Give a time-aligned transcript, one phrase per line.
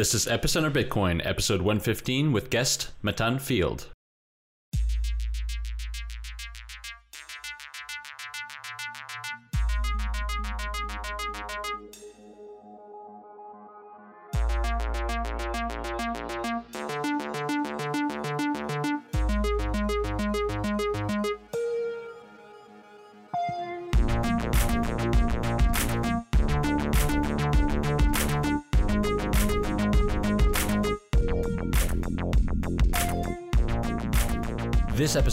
[0.00, 3.88] This is Epicenter Bitcoin, episode 115, with guest Matan Field.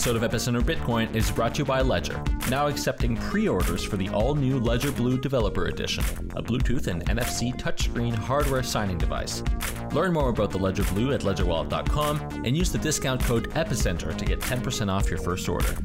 [0.07, 3.97] Episode of Epicenter Bitcoin is brought to you by Ledger, now accepting pre orders for
[3.97, 6.01] the all new Ledger Blue Developer Edition,
[6.37, 9.43] a Bluetooth and NFC touchscreen hardware signing device.
[9.91, 14.25] Learn more about the Ledger Blue at ledgerwallet.com and use the discount code EPICENTER to
[14.25, 15.75] get 10% off your first order.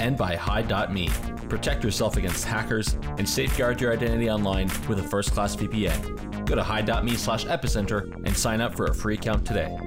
[0.00, 1.08] And by Hide.me.
[1.48, 6.46] Protect yourself against hackers and safeguard your identity online with a first class VPN.
[6.46, 9.78] Go to Hide.me slash epicenter and sign up for a free account today.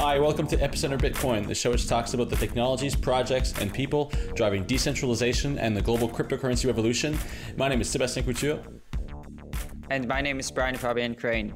[0.00, 4.10] Hi, welcome to Epicenter Bitcoin, the show which talks about the technologies, projects, and people
[4.34, 7.18] driving decentralization and the global cryptocurrency revolution.
[7.58, 8.60] My name is Sebastian Couture.
[9.90, 11.52] And my name is Brian Fabian Crain.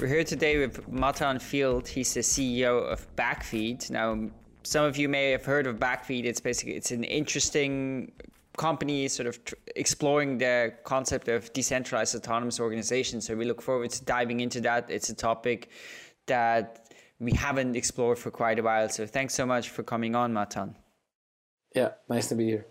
[0.00, 1.88] We're here today with Matan Field.
[1.88, 3.90] He's the CEO of Backfeed.
[3.90, 4.30] Now,
[4.62, 6.24] some of you may have heard of Backfeed.
[6.24, 8.12] It's basically it's an interesting
[8.56, 13.20] company sort of tr- exploring the concept of decentralized autonomous organization.
[13.20, 14.88] So we look forward to diving into that.
[14.88, 15.70] It's a topic
[16.26, 16.87] that
[17.20, 18.88] we haven't explored for quite a while.
[18.88, 20.76] So thanks so much for coming on, Matan.
[21.74, 22.66] Yeah, nice to be here.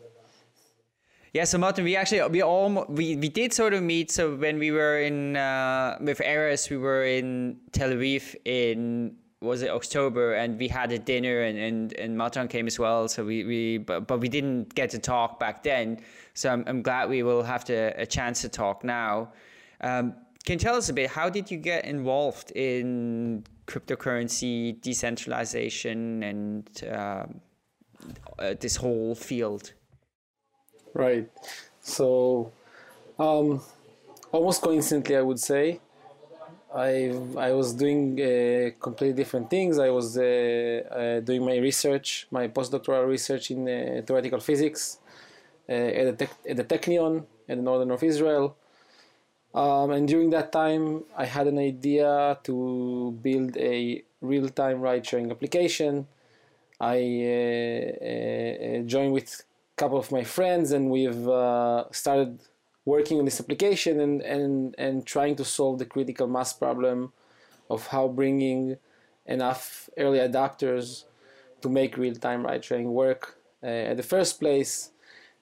[1.33, 4.09] Yeah, so Matan, we actually we all we, we did sort of meet.
[4.11, 9.61] So when we were in uh, with Eris, we were in Tel Aviv in was
[9.61, 13.07] it October, and we had a dinner, and and and Matan came as well.
[13.07, 15.99] So we we but, but we didn't get to talk back then.
[16.33, 19.33] So I'm I'm glad we will have to, a chance to talk now.
[19.81, 21.09] Um, can you tell us a bit?
[21.09, 27.25] How did you get involved in cryptocurrency, decentralization, and uh,
[28.39, 29.73] uh, this whole field?
[30.93, 31.29] Right.
[31.81, 32.51] So,
[33.19, 33.61] um,
[34.31, 35.79] almost coincidentally, I would say,
[36.73, 39.79] I I was doing uh, completely different things.
[39.79, 44.99] I was uh, uh, doing my research, my postdoctoral research in uh, theoretical physics
[45.69, 48.55] at, the at the Technion in the northern of Israel.
[49.57, 56.05] Um, and during that time, I had an idea to build a real-time ride-sharing application.
[56.79, 59.29] I uh, joined with
[59.73, 62.39] a couple of my friends and we've uh, started
[62.85, 67.11] working on this application and, and, and trying to solve the critical mass problem
[67.67, 68.77] of how bringing
[69.25, 71.05] enough early adopters
[71.61, 74.91] to make real-time ride sharing work uh, at the first place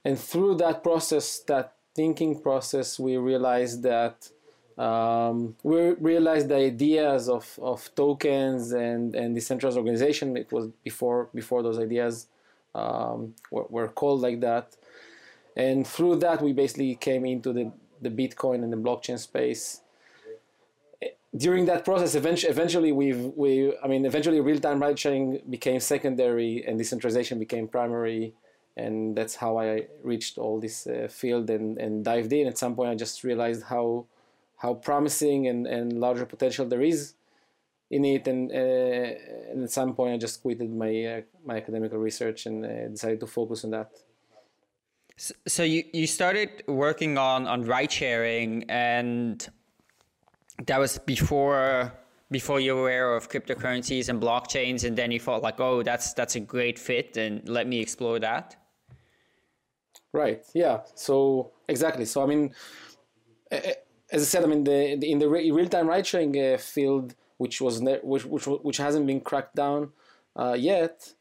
[0.06, 4.30] and through that process that thinking process we realized that
[4.78, 11.30] um, we realized the ideas of, of tokens and, and decentralized organization it was before
[11.34, 12.28] before those ideas
[12.76, 14.76] um, were, were, called like that.
[15.56, 19.82] And through that, we basically came into the, the Bitcoin and the blockchain space.
[21.36, 26.66] During that process, eventually, eventually we've, we, I mean, eventually real-time ride sharing became secondary
[26.66, 28.34] and decentralization became primary.
[28.78, 32.48] And that's how I reached all this uh, field and, and dived in.
[32.48, 34.06] At some point, I just realized how,
[34.58, 37.14] how promising and, and larger potential there is
[37.92, 38.56] in it, and, uh,
[39.52, 43.20] and at some point I just quitted my uh, my academic research and uh, decided
[43.20, 43.92] to focus on that.
[45.18, 49.48] So you, you started working on, on ride sharing and
[50.66, 51.94] that was before
[52.32, 56.14] before you were aware of cryptocurrencies and blockchains and then you thought like oh that's
[56.14, 58.56] that's a great fit and let me explore that
[60.22, 62.44] right yeah so exactly so i mean
[64.16, 64.78] as i said i mean the
[65.14, 69.22] in the real-time ride sharing uh, field which was ne- which, which which hasn't been
[69.22, 69.92] cracked down
[70.36, 71.14] uh, yet.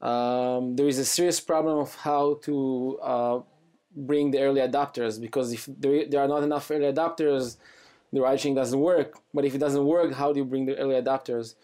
[0.00, 3.40] Um, there is a serious problem of how to uh,
[3.96, 7.56] bring the early adopters because if there, there are not enough early adopters,
[8.12, 9.18] the ride sharing doesn't work.
[9.32, 11.54] But if it doesn't work, how do you bring the early adopters?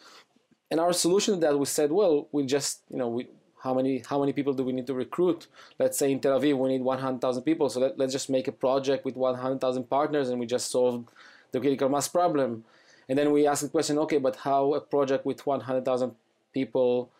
[0.70, 3.29] And our solution to that, we said, well, we just you know we
[3.62, 5.47] how many how many people do we need to recruit?
[5.79, 8.53] Let's say in Tel Aviv we need 100,000 people, so let, let's just make a
[8.53, 11.09] project with 100,000 partners, and we just solved
[11.53, 12.64] the critical mass problem.
[13.09, 16.14] And then we ask the question, okay, but how a project with 100,000
[16.53, 17.11] people,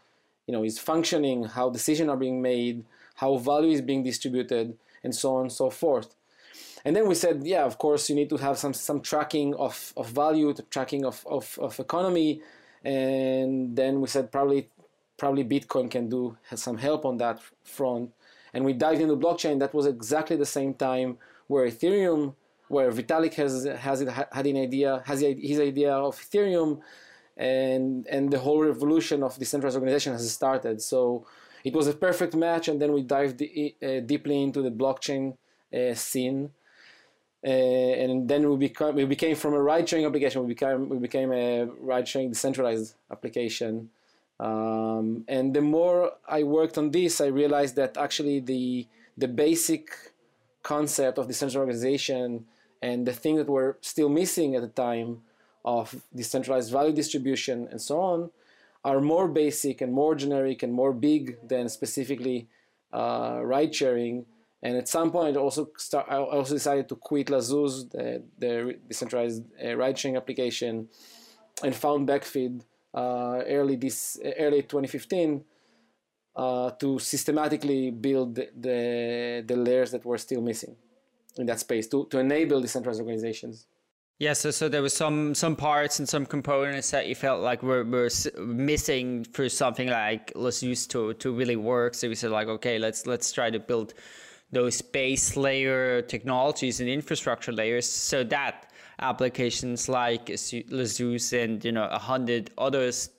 [0.47, 2.85] you know, is functioning, how decisions are being made,
[3.17, 6.15] how value is being distributed, and so on and so forth.
[6.85, 9.93] And then we said, yeah, of course, you need to have some some tracking of,
[9.97, 12.43] of value, tracking of, of, of economy.
[12.85, 14.69] And then we said probably
[15.23, 16.37] probably Bitcoin can do
[16.67, 18.11] some help on that front.
[18.53, 19.55] And we dived into blockchain.
[19.63, 21.11] That was exactly the same time
[21.53, 22.23] where Ethereum
[22.75, 23.53] where Vitalik has
[23.89, 24.09] has it,
[24.39, 25.19] had an idea has
[25.51, 26.71] his idea of Ethereum,
[27.37, 30.77] and and the whole revolution of decentralized organization has started.
[30.93, 31.01] So
[31.69, 35.25] it was a perfect match, and then we dived uh, deeply into the blockchain
[35.79, 36.41] uh, scene.
[37.45, 40.99] Uh, and then we become we became from a ride sharing application we became we
[41.09, 41.47] became a
[41.91, 43.91] ride sharing decentralized application
[44.47, 48.87] um, and the more I worked on this I realized that actually the
[49.17, 49.85] the basic
[50.63, 52.47] concept of decentralized organization
[52.81, 55.23] and the thing that were still missing at the time
[55.65, 55.85] of
[56.15, 58.31] decentralized value distribution and so on
[58.85, 62.49] are more basic and more generic and more big than specifically
[62.93, 64.27] uh, ride sharing.
[64.63, 69.43] And at some point, also start, I also decided to quit Lazuz, the, the decentralized
[69.65, 70.89] uh, ride sharing application,
[71.63, 72.63] and found Backfeed
[72.95, 75.45] uh, early this early 2015
[76.37, 80.77] uh, to systematically build the, the, layers that were still missing
[81.37, 83.67] in that space to, to enable decentralized organizations.
[84.19, 87.63] Yeah, so so there was some some parts and some components that you felt like
[87.63, 88.09] were, were
[88.39, 91.95] missing for something like Lazuz to to really work.
[91.95, 93.95] So we said like, okay, let's let's try to build
[94.53, 98.71] those base layer technologies and infrastructure layers so that
[99.01, 103.11] applications like Lazuz and you know a hundred others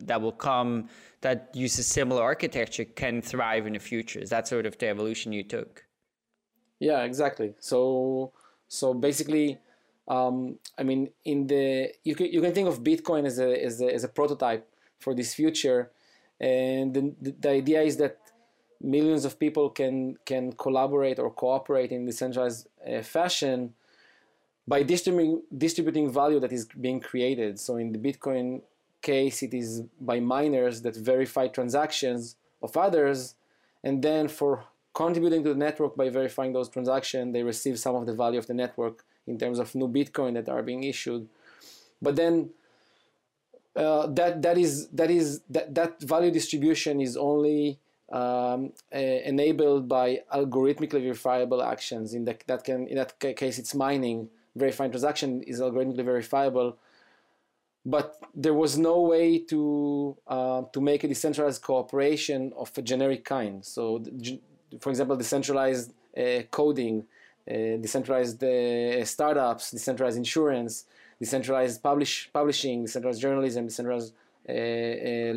[0.00, 0.88] that will come
[1.20, 4.20] that use a similar architecture can thrive in the future.
[4.20, 5.84] Is that sort of the evolution you took?
[6.80, 7.54] Yeah, exactly.
[7.60, 8.32] So
[8.68, 9.58] so basically
[10.08, 13.80] um, I mean, in the you can you can think of Bitcoin as a as
[13.80, 14.68] a, as a prototype
[14.98, 15.90] for this future,
[16.40, 18.18] and the, the idea is that
[18.80, 23.74] millions of people can can collaborate or cooperate in decentralized uh, fashion
[24.66, 27.58] by distributing distributing value that is being created.
[27.60, 28.62] So in the Bitcoin
[29.02, 33.34] case, it is by miners that verify transactions of others,
[33.82, 38.06] and then for contributing to the network by verifying those transactions, they receive some of
[38.06, 41.28] the value of the network in terms of new Bitcoin that are being issued.
[42.00, 42.50] But then
[43.76, 47.78] uh, that that is that is that, that value distribution is only
[48.14, 48.98] um, uh,
[49.32, 52.14] enabled by algorithmically verifiable actions.
[52.14, 53.12] In that that can in that
[53.42, 54.28] case, it's mining.
[54.56, 56.76] Verifying transaction is algorithmically verifiable,
[57.84, 58.06] but
[58.44, 63.64] there was no way to uh, to make a decentralized cooperation of a generic kind.
[63.64, 64.02] So,
[64.80, 66.96] for example, decentralized uh, coding
[67.46, 70.86] uh, decentralized uh, startups, decentralized insurance,
[71.20, 74.14] decentralized publish, publishing, decentralized journalism, decentralized
[74.48, 74.52] uh,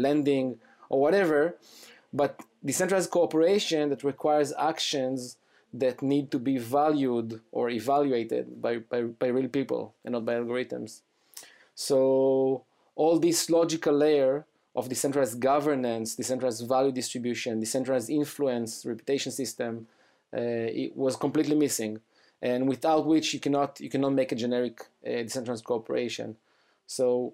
[0.07, 0.57] lending,
[0.88, 1.57] or whatever.
[2.13, 5.38] But decentralized cooperation that requires actions
[5.74, 10.33] that need to be valued or evaluated by, by, by real people and not by
[10.33, 11.01] algorithms.
[11.75, 12.63] So
[12.95, 14.45] all this logical layer
[14.75, 19.88] of decentralized governance, decentralized value distribution, decentralized influence, reputation system,
[20.36, 22.00] uh, it was completely missing,
[22.42, 26.36] and without which you cannot you cannot make a generic uh, decentralized cooperation.
[26.86, 27.33] So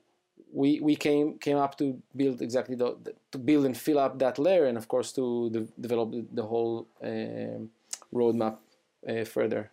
[0.51, 4.19] we we came came up to build exactly the, the, to build and fill up
[4.19, 7.59] that layer, and of course to de- develop the, the whole uh,
[8.13, 8.57] roadmap
[9.07, 9.71] uh, further.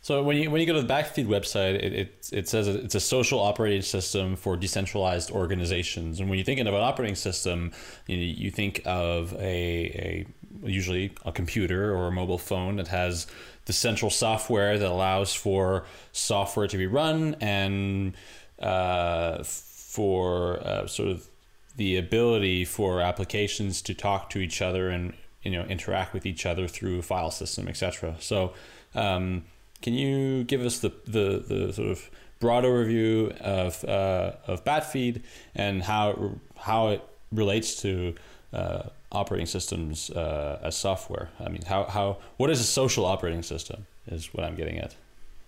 [0.00, 2.94] So when you when you go to the Backfeed website, it, it, it says it's
[2.94, 6.20] a social operating system for decentralized organizations.
[6.20, 7.72] And when you're thinking of an operating system,
[8.06, 10.26] you, you think of a, a
[10.62, 13.26] usually a computer or a mobile phone that has
[13.64, 18.14] the central software that allows for software to be run and
[18.60, 21.28] uh, for uh, sort of
[21.76, 26.44] the ability for applications to talk to each other and you know interact with each
[26.44, 28.16] other through a file system, etc.
[28.20, 28.52] So,
[28.94, 29.44] um,
[29.80, 32.10] can you give us the, the the sort of
[32.40, 35.22] broad overview of uh, of Backfeed
[35.54, 38.14] and how how it relates to
[38.52, 41.30] uh, operating systems uh, as software?
[41.40, 43.86] I mean, how, how what is a social operating system?
[44.06, 44.96] Is what I'm getting at.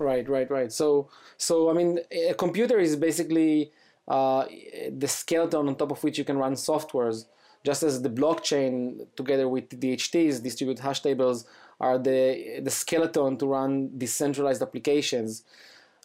[0.01, 0.73] Right, right, right.
[0.73, 3.71] So, so I mean, a computer is basically
[4.09, 4.47] uh,
[4.91, 7.27] the skeleton on top of which you can run softwares.
[7.67, 11.45] Just as the blockchain, together with DHTs, distributed hash tables,
[11.79, 15.45] are the the skeleton to run decentralized applications.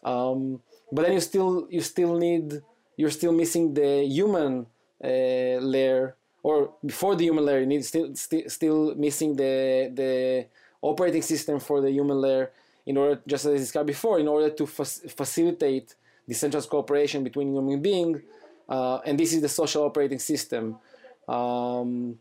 [0.04, 0.62] Um,
[0.92, 2.62] but then you still you still need
[2.98, 4.68] you're still missing the human
[5.02, 5.08] uh,
[5.74, 10.48] layer or before the human layer, you need still st- still missing the the
[10.82, 12.52] operating system for the human layer
[12.86, 15.96] in order, just as I described before, in order to fa- facilitate
[16.27, 18.22] decentralized cooperation between human beings,
[18.70, 20.77] uh, and this is the social operating system.
[21.27, 22.20] Um,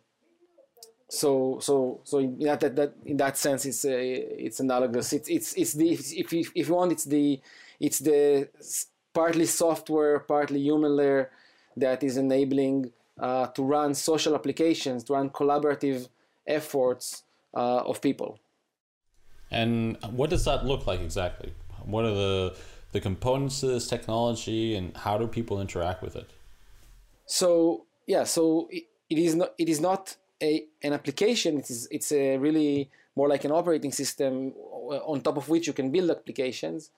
[1.08, 5.52] so so so in that, that, that in that sense it's it's analogous it's it's
[5.52, 7.40] it's the if if, if you want it's the
[7.78, 8.48] it's the
[9.12, 11.30] partly software partly human layer
[11.76, 16.08] that is enabling uh, to run social applications, to run collaborative
[16.46, 17.22] efforts
[17.54, 18.38] uh, of people.
[19.54, 21.52] And what does that look like exactly?
[21.84, 22.56] What are the
[22.92, 26.28] the components of this technology, and how do people interact with it?
[27.26, 31.58] So yeah, so it, it is not it is not a an application.
[31.58, 34.52] It is it's a really more like an operating system
[35.12, 36.90] on top of which you can build applications.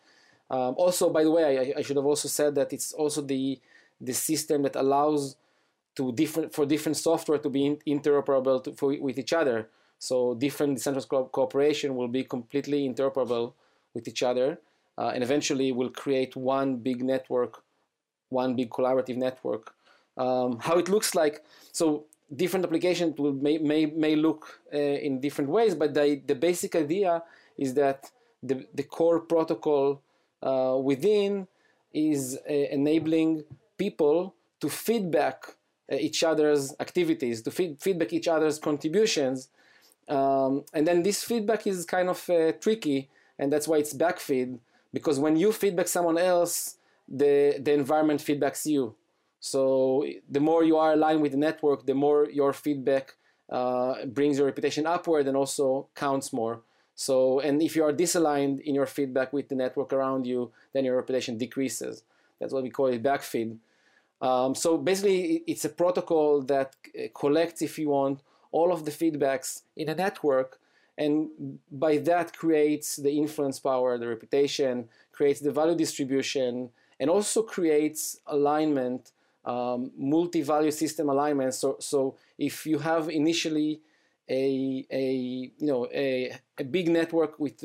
[0.51, 3.61] Um, also, by the way, I, I, should have also said that it's also the
[4.01, 5.37] the system that allows
[5.97, 9.69] to different for different software to be interoperable to, for, with each other.
[9.99, 13.55] So different decentralized co- cooperation will be completely interoperable
[13.95, 14.61] with each other,
[14.99, 17.63] uh, and eventually will create one big network,
[18.29, 19.75] one big collaborative network.
[20.17, 25.21] Um, how it looks like, so different applications will may may, may look uh, in
[25.21, 27.23] different ways, but the the basic idea
[27.57, 28.11] is that
[28.43, 30.01] the the core protocol
[30.43, 31.47] uh, within
[31.93, 33.45] is uh, enabling
[33.79, 35.57] people to feedback
[35.91, 39.49] uh, each other's activities, to feed, feedback each other's contributions.
[40.09, 43.09] Um, and then this feedback is kind of uh, tricky,
[43.39, 44.59] and that's why it's backfeed,
[44.93, 46.77] because when you feedback someone else,
[47.09, 48.95] the, the environment feedbacks you.
[49.41, 53.15] So the more you are aligned with the network, the more your feedback
[53.51, 56.63] uh, brings your reputation upward and also counts more.
[56.95, 60.85] So, and if you are disaligned in your feedback with the network around you, then
[60.85, 62.03] your reputation decreases.
[62.41, 63.59] That's what we call it backfeed.
[64.21, 68.21] Um, so basically, it's a protocol that uh, collects, if you want,
[68.53, 70.59] all of the feedbacks in a network,
[70.99, 71.29] and
[71.71, 78.21] by that creates the influence power, the reputation, creates the value distribution, and also creates
[78.27, 79.13] alignment,
[79.45, 81.55] um, multi-value system alignment.
[81.55, 83.81] So, so if you have initially
[84.29, 85.13] a, a
[85.59, 87.65] you know a, a big network with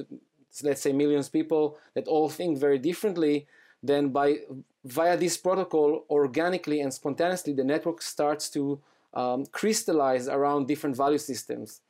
[0.63, 3.47] let's say millions of people that all think very differently
[3.81, 4.37] then by
[4.85, 8.79] via this protocol organically and spontaneously the network starts to
[9.13, 11.81] um, crystallize around different value systems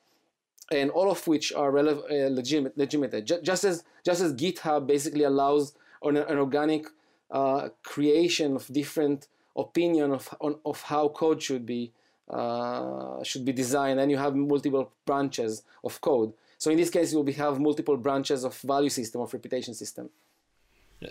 [0.71, 3.25] and all of which are rele- uh, legitimate, legitimate.
[3.43, 5.73] just as just as github basically allows
[6.03, 6.85] an, an organic
[7.29, 11.91] uh, creation of different opinion of, on, of how code should be
[12.29, 16.33] uh, should be designed and you have multiple branches of code.
[16.57, 20.09] So in this case, you will have multiple branches of value system, of reputation system.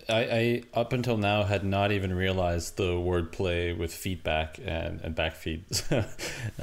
[0.08, 5.16] I, I up until now had not even realized the wordplay with feedback and, and
[5.16, 5.62] backfeed.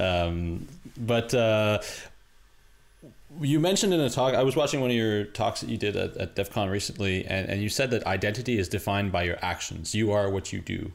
[0.00, 0.66] um,
[0.96, 1.80] but uh,
[3.40, 5.94] you mentioned in a talk, I was watching one of your talks that you did
[5.96, 9.38] at, at DEF CON recently, and, and you said that identity is defined by your
[9.42, 9.94] actions.
[9.94, 10.92] You are what you do.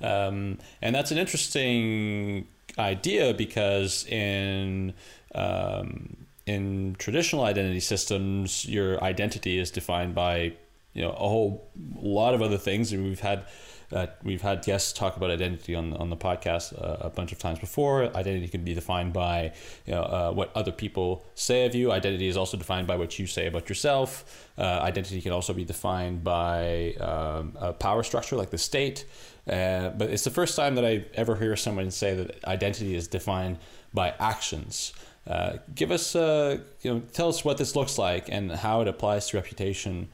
[0.00, 2.46] Um, and that's an interesting
[2.78, 4.94] idea because in
[5.34, 10.54] um, in traditional identity systems, your identity is defined by
[10.94, 13.44] you know a whole lot of other things, we've had.
[13.92, 17.38] Uh, we've had guests talk about identity on on the podcast uh, a bunch of
[17.38, 18.04] times before.
[18.16, 19.52] Identity can be defined by
[19.84, 21.92] you know uh, what other people say of you.
[21.92, 24.48] Identity is also defined by what you say about yourself.
[24.56, 29.04] Uh, identity can also be defined by um, a power structure like the state.
[29.46, 33.08] Uh, but it's the first time that I ever hear someone say that identity is
[33.08, 33.58] defined
[33.92, 34.94] by actions.
[35.26, 39.28] Uh, give us, you know, tell us what this looks like and how it applies
[39.28, 40.08] to reputation,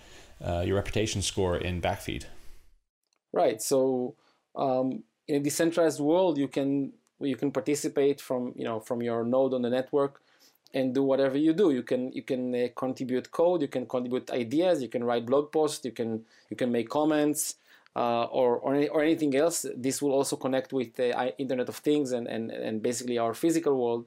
[0.45, 2.25] uh, your reputation score in Backfeed.
[3.33, 3.61] Right.
[3.61, 4.15] So
[4.57, 9.25] um, in a decentralized world, you can you can participate from you know from your
[9.25, 10.23] node on the network
[10.75, 11.71] and do whatever you do.
[11.71, 15.51] You can you can uh, contribute code, you can contribute ideas, you can write blog
[15.53, 17.57] posts, you can you can make comments
[17.97, 19.67] uh, or, or, or, anything else.
[19.77, 23.75] This will also connect with the Internet of Things and, and, and basically our physical
[23.77, 24.07] world.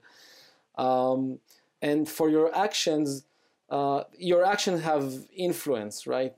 [0.77, 1.39] Um,
[1.81, 3.25] and for your actions,
[3.71, 6.35] uh, your actions have influence, right?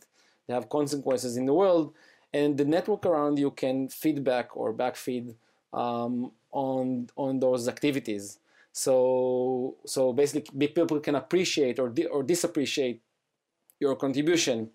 [0.48, 1.94] They have consequences in the world,
[2.34, 5.36] and the network around you can feedback or backfeed
[5.74, 8.40] um, on on those activities.
[8.72, 13.02] So so basically, people can appreciate or di- or disappreciate
[13.80, 14.72] your contribution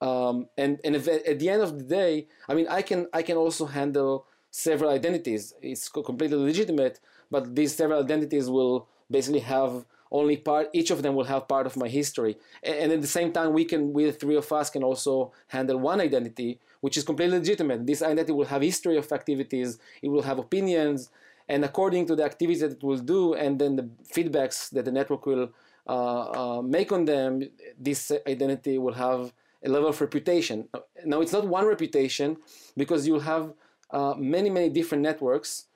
[0.00, 3.22] um, and and if, at the end of the day, I mean, I can I
[3.22, 5.54] can also handle several identities.
[5.62, 10.68] It's completely legitimate, but these several identities will basically have only part.
[10.72, 13.64] Each of them will have part of my history, and, at the same time, we
[13.64, 17.86] can, we the three of us, can also handle one identity, which is completely legitimate.
[17.86, 19.78] This identity will have history of activities.
[20.02, 21.10] It will have opinions,
[21.48, 24.92] and according to the activities that it will do, and then the feedbacks that the
[24.92, 25.50] network will
[25.86, 27.42] uh, uh, make on them,
[27.78, 29.32] this identity will have
[29.64, 30.68] a level of reputation.
[31.04, 32.36] Now, it's not one reputation
[32.76, 33.52] because you'll have
[33.90, 35.66] uh, many, many different networks,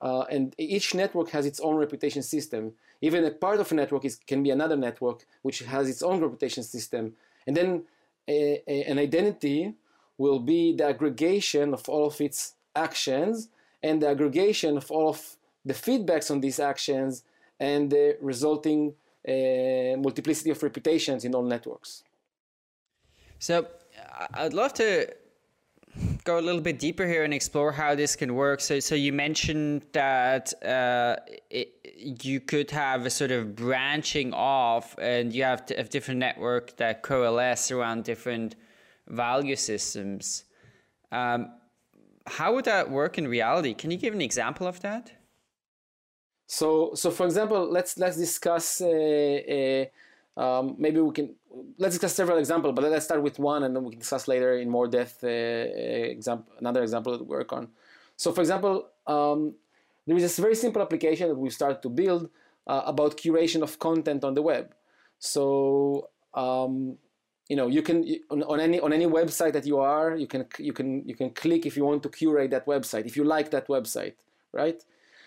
[0.00, 2.72] uh, and each network has its own reputation system.
[3.00, 6.20] Even a part of a network is, can be another network which has its own
[6.20, 7.14] reputation system.
[7.46, 7.84] And then
[8.28, 9.74] a, a, an identity
[10.16, 13.48] will be the aggregation of all of its actions
[13.82, 17.22] and the aggregation of all of the feedbacks on these actions
[17.60, 18.94] and the resulting
[19.28, 22.02] uh, multiplicity of reputations in all networks.
[23.38, 23.66] So
[24.34, 25.08] I'd love to
[26.24, 28.60] go a little bit deeper here and explore how this can work.
[28.60, 31.16] So, so you mentioned that uh,
[31.50, 31.74] it,
[32.22, 37.02] you could have a sort of branching off, and you have a different network that
[37.02, 38.56] coalesce around different
[39.08, 40.44] value systems.
[41.10, 41.52] Um,
[42.26, 43.74] how would that work in reality?
[43.74, 45.12] Can you give an example of that?
[46.46, 48.80] So, so for example, let's let's discuss.
[48.80, 49.86] Uh,
[50.36, 51.34] uh, um, maybe we can
[51.78, 54.58] let's discuss several examples, but let's start with one, and then we can discuss later
[54.58, 55.22] in more depth.
[55.22, 57.68] Uh, example, another example to work on.
[58.16, 59.54] So, for example, um,
[60.06, 62.30] there is this very simple application that we started to build
[62.66, 64.74] uh, about curation of content on the web.
[65.18, 66.98] So, um,
[67.48, 70.46] you know, you can on, on, any on any website that you are, you can
[70.58, 73.50] you can you can click if you want to curate that website, if you like
[73.50, 74.14] that website,
[74.52, 74.82] right?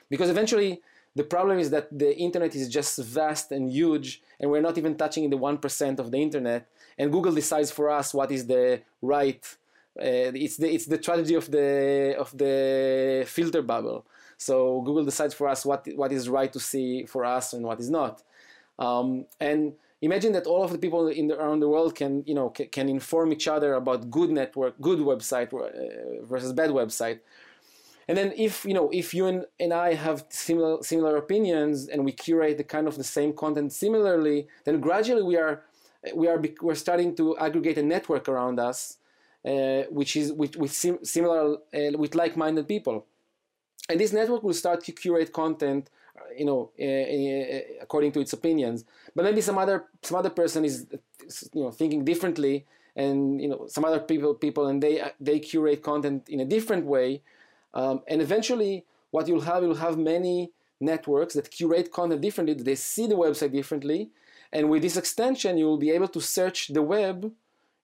[0.10, 0.82] Because eventually
[1.16, 4.96] the problem is that the internet is just vast and huge, and we're not even
[4.96, 6.68] touching the 1% of the internet.
[6.98, 9.44] And Google decides for us what is the right.
[10.00, 14.06] Uh, it's the it's the tragedy of the of the filter bubble.
[14.38, 17.80] So Google decides for us what what is right to see for us and what
[17.80, 18.24] is not.
[18.80, 22.34] Um, and imagine that all of the people in the, around the world can you
[22.34, 27.20] know can, inform each other about good network, good website uh, versus bad website
[28.12, 32.04] and then if you know if you and, and I have similar similar opinions and
[32.04, 35.64] we curate the kind of the same content similarly, then gradually we are
[36.14, 38.98] we are we're starting to aggregate a network around us,
[39.46, 43.06] uh, which is with, with sim- similar uh, with like-minded people,
[43.88, 45.90] and this network will start to curate content,
[46.38, 48.84] you know, uh, uh according to its opinions.
[49.16, 50.86] But maybe some other some other person is
[51.54, 55.82] you know thinking differently, and you know some other people people and they they curate
[55.82, 57.22] content in a different way
[57.74, 62.76] um, and eventually, what you'll have, you'll have many networks that curate content differently, they
[62.76, 64.10] see the website differently.
[64.52, 67.32] And with this extension, you will be able to search the web.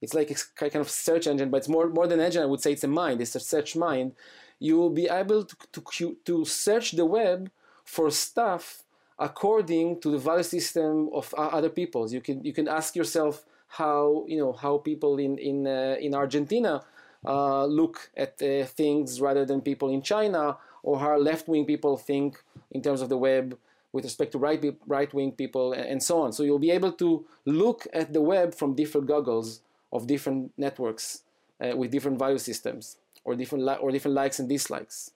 [0.01, 2.43] It's like a kind of search engine, but it's more, more than engine.
[2.43, 3.21] I would say it's a mind.
[3.21, 4.13] It's a search mind.
[4.59, 7.49] You will be able to, to, to search the web
[7.85, 8.83] for stuff
[9.19, 12.13] according to the value system of other peoples.
[12.13, 16.13] You can you can ask yourself how you know how people in in uh, in
[16.13, 16.83] Argentina
[17.27, 22.41] uh, look at uh, things rather than people in China or how left-wing people think
[22.71, 23.57] in terms of the web
[23.91, 26.31] with respect to right right-wing people and so on.
[26.31, 29.61] So you'll be able to look at the web from different goggles
[29.91, 31.23] of different networks
[31.61, 35.11] uh, with different value systems or different or different likes and dislikes.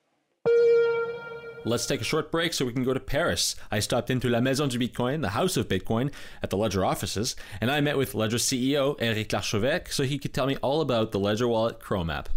[1.63, 3.55] Let's take a short break so we can go to Paris.
[3.69, 7.35] I stopped into La Maison du Bitcoin, the house of Bitcoin, at the Ledger offices,
[7.59, 11.11] and I met with Ledger CEO Eric Larchevêque so he could tell me all about
[11.11, 12.29] the Ledger Wallet Chrome app.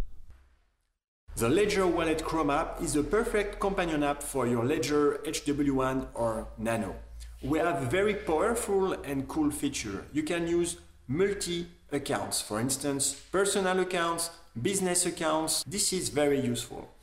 [1.36, 6.48] The Ledger Wallet Chrome app is a perfect companion app for your Ledger HW1 or
[6.58, 6.94] Nano.
[7.42, 10.04] We have very powerful and cool feature.
[10.12, 10.76] You can use
[11.08, 15.64] multi accounts, for instance, personal accounts, business accounts.
[15.64, 16.93] This is very useful.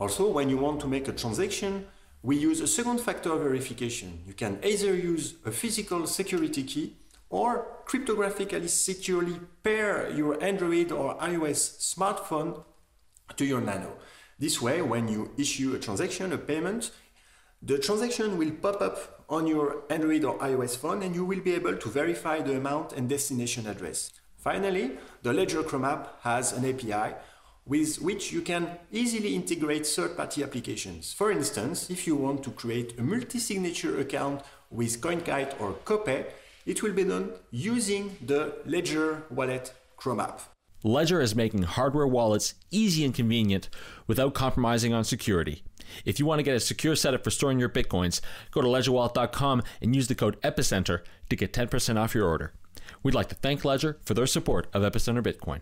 [0.00, 1.86] Also, when you want to make a transaction,
[2.22, 4.22] we use a second factor verification.
[4.26, 6.96] You can either use a physical security key
[7.28, 12.64] or cryptographically securely pair your Android or iOS smartphone
[13.36, 13.98] to your Nano.
[14.38, 16.92] This way, when you issue a transaction, a payment,
[17.60, 21.54] the transaction will pop up on your Android or iOS phone and you will be
[21.54, 24.12] able to verify the amount and destination address.
[24.38, 27.14] Finally, the Ledger Chrome app has an API
[27.70, 31.12] with which you can easily integrate third-party applications.
[31.12, 36.26] For instance, if you want to create a multi-signature account with CoinKite or Copay,
[36.66, 40.40] it will be done using the Ledger Wallet Chrome app.
[40.82, 43.68] Ledger is making hardware wallets easy and convenient
[44.08, 45.62] without compromising on security.
[46.04, 49.62] If you want to get a secure setup for storing your bitcoins, go to ledgerwallet.com
[49.80, 52.52] and use the code EPICENTER to get 10% off your order.
[53.04, 55.60] We'd like to thank Ledger for their support of Epicenter Bitcoin.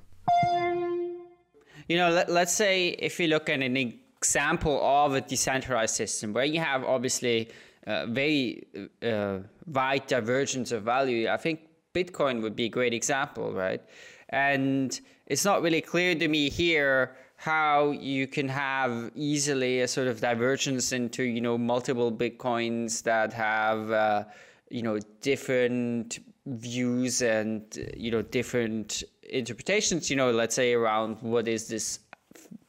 [1.88, 6.32] You know, let, let's say if you look at an example of a decentralized system
[6.34, 7.48] where you have obviously
[7.86, 8.66] uh, very
[9.02, 11.60] uh, wide divergence of value, I think
[11.94, 13.82] Bitcoin would be a great example, right?
[14.28, 20.08] And it's not really clear to me here how you can have easily a sort
[20.08, 24.24] of divergence into you know multiple bitcoins that have uh,
[24.70, 27.62] you know different views and
[27.96, 32.00] you know different interpretations, you know, let's say around what is this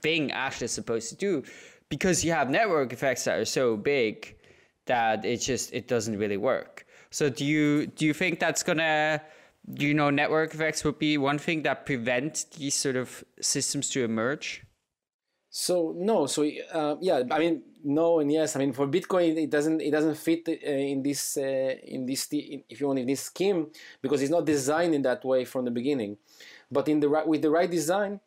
[0.02, 1.44] thing actually supposed to do,
[1.90, 4.36] because you have network effects that are so big
[4.86, 6.86] that it just it doesn't really work.
[7.12, 9.22] So do you do you think that's gonna
[9.76, 14.04] you know network effects would be one thing that prevent these sort of systems to
[14.04, 14.64] emerge?
[15.50, 18.56] So no, so uh, yeah, I mean no and yes.
[18.56, 22.28] I mean for Bitcoin, it doesn't it doesn't fit uh, in this uh, in this
[22.32, 23.68] if you want in this scheme
[24.02, 26.18] because it's not designed in that way from the beginning.
[26.72, 28.20] But in the right with the right design,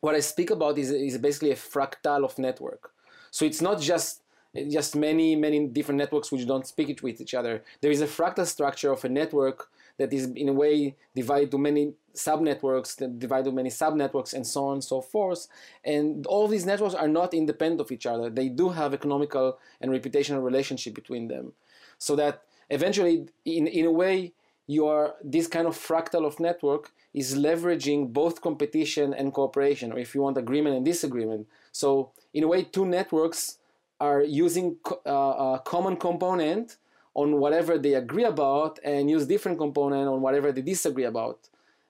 [0.00, 2.90] what I speak about is is basically a fractal of network.
[3.30, 4.22] So it's not just
[4.68, 7.62] just many many different networks which don't speak it with each other.
[7.80, 11.58] There is a fractal structure of a network that is in a way divided to
[11.58, 15.46] many subnetworks that divide to many subnetworks and so on and so forth.
[15.84, 18.30] And all these networks are not independent of each other.
[18.30, 21.52] They do have economical and reputational relationship between them.
[21.98, 24.32] So that eventually, in, in a way,
[24.66, 29.98] you are this kind of fractal of network is leveraging both competition and cooperation, or
[29.98, 31.46] if you want agreement and disagreement.
[31.72, 33.58] So in a way, two networks
[33.98, 36.76] are using uh, a common component
[37.22, 41.38] on whatever they agree about and use different component on whatever they disagree about.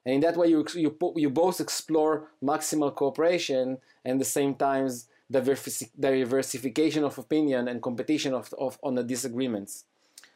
[0.05, 5.07] And in that way, you, you, you both explore maximal cooperation and the same times
[5.31, 9.85] diversification of opinion and competition of, of, on the disagreements.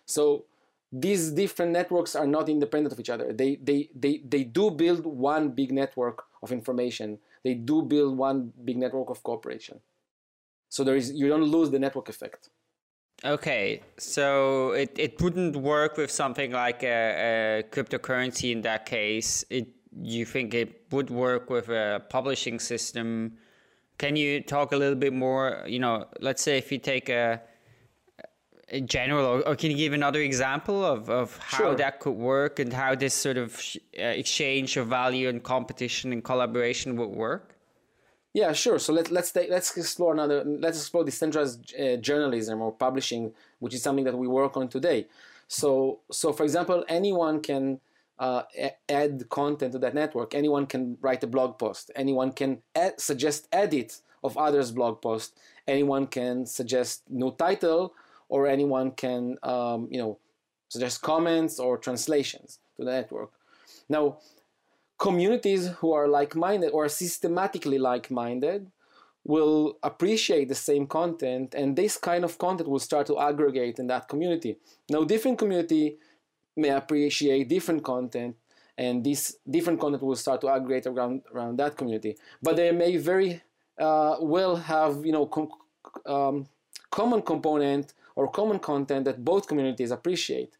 [0.04, 0.44] So
[0.92, 3.32] these different networks are not independent of each other.
[3.32, 7.18] They, they, they, they do build one big network of information.
[7.42, 9.80] They do build one big network of cooperation.
[10.68, 12.50] So there is, you don't lose the network effect.
[13.24, 19.44] Okay, so it, it wouldn't work with something like a, a, cryptocurrency in that case.
[19.48, 19.68] It
[20.00, 23.36] you think it would work with a publishing system?
[23.98, 25.64] Can you talk a little bit more?
[25.66, 27.40] You know, let's say if you take a,
[28.68, 31.74] a general, or, or, can you give another example of, of how sure.
[31.76, 33.60] that could work and how this sort of
[33.98, 37.54] uh, exchange of value and competition and collaboration would work?
[38.34, 38.78] Yeah, sure.
[38.78, 40.42] So let, let's take, let's explore another.
[40.44, 45.06] Let's explore decentralized uh, journalism or publishing, which is something that we work on today.
[45.48, 47.80] So, so for example, anyone can
[48.18, 48.44] uh,
[48.88, 50.34] add content to that network.
[50.34, 51.90] Anyone can write a blog post.
[51.94, 52.62] Anyone can
[52.96, 55.38] suggest edit of others' blog post.
[55.68, 57.92] Anyone can suggest new title,
[58.28, 60.18] or anyone can, um, you know,
[60.68, 63.30] suggest comments or translations to the network.
[63.90, 64.18] Now,
[65.02, 68.70] communities who are like-minded or systematically like-minded
[69.24, 73.88] will appreciate the same content and this kind of content will start to aggregate in
[73.88, 74.58] that community.
[74.88, 75.96] Now different community
[76.56, 78.36] may appreciate different content
[78.78, 82.16] and this different content will start to aggregate around around that community.
[82.40, 83.42] But they may very
[83.80, 85.58] uh, well have you know com-
[86.06, 86.46] um,
[86.90, 90.52] common component or common content that both communities appreciate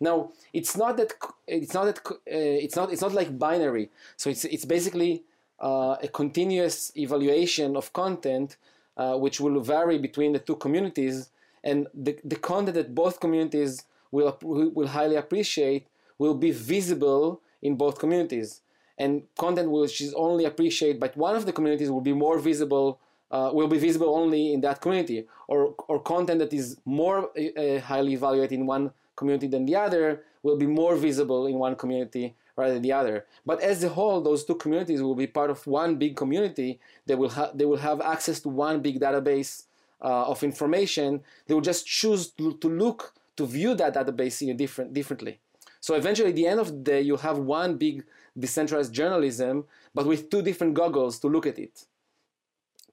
[0.00, 1.12] now it's not that
[1.46, 3.90] it's not that uh, it's not it's not like binary.
[4.16, 5.24] So it's it's basically
[5.60, 8.56] uh, a continuous evaluation of content
[8.96, 11.30] uh, which will vary between the two communities,
[11.64, 15.86] and the the content that both communities will will highly appreciate
[16.18, 18.62] will be visible in both communities.
[18.98, 22.98] And content which is only appreciated by one of the communities will be more visible
[23.30, 27.80] uh, will be visible only in that community, or, or content that is more uh,
[27.80, 32.36] highly evaluated in one community than the other will be more visible in one community
[32.56, 33.26] rather than the other.
[33.44, 36.80] But as a whole, those two communities will be part of one big community.
[37.06, 39.64] They will have they will have access to one big database
[40.00, 41.22] uh, of information.
[41.46, 45.40] They will just choose to, to look to view that database in a different differently.
[45.80, 48.04] So eventually, at the end of the day, you have one big
[48.38, 51.84] decentralized journalism, but with two different goggles to look at it.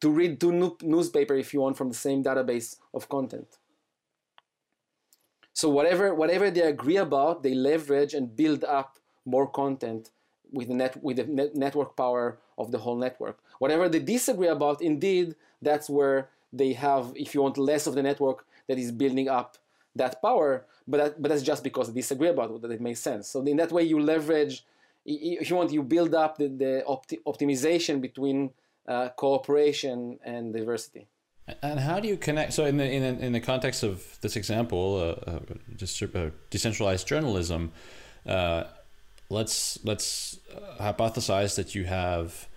[0.02, 3.48] To read two newspaper if you want from the same database of content.
[5.54, 10.10] So whatever whatever they agree about, they leverage and build up more content
[10.52, 13.40] with the net with the net network power of the whole network.
[13.60, 18.04] Whatever they disagree about, indeed, that's where they have, if you want, less of the
[18.04, 19.58] network that is building up
[19.96, 20.66] that power.
[20.88, 23.28] But that, but that's just because they disagree about it that it makes sense.
[23.28, 24.66] So in that way, you leverage.
[25.06, 28.52] If you want, you build up the, the opti- optimization between
[28.88, 31.08] uh, cooperation and diversity.
[31.62, 32.54] And how do you connect?
[32.54, 35.40] So, in the in, in the context of this example, uh, uh,
[35.76, 37.74] just uh, decentralized journalism,
[38.26, 38.64] uh,
[39.30, 42.48] let's let's uh, hypothesize that you have,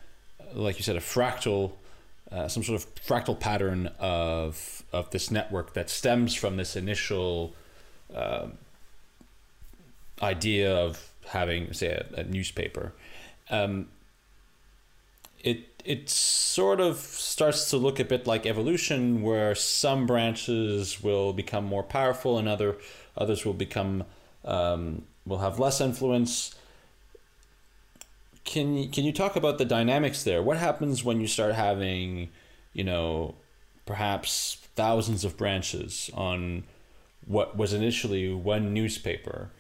[0.54, 1.72] like you said, a fractal,
[2.30, 7.54] uh, some sort of fractal pattern of of this network that stems from this initial
[10.22, 12.92] idea of having, say, a, a newspaper.
[13.50, 13.88] Um,
[15.42, 21.32] it it sort of starts to look a bit like evolution, where some branches will
[21.32, 22.76] become more powerful and other
[23.16, 24.04] others will become
[24.44, 26.54] um, will have less influence.
[28.44, 30.42] Can can you talk about the dynamics there?
[30.42, 32.30] What happens when you start having,
[32.72, 33.36] you know,
[33.86, 36.64] perhaps thousands of branches on
[37.26, 39.50] what was initially one newspaper?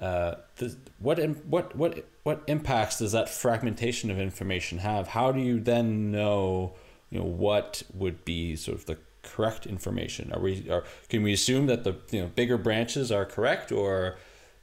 [0.00, 5.08] Uh, the, what what what what impacts does that fragmentation of information have?
[5.08, 6.74] How do you then know,
[7.10, 10.32] you know what would be sort of the correct information?
[10.32, 14.16] Are we are can we assume that the you know bigger branches are correct, or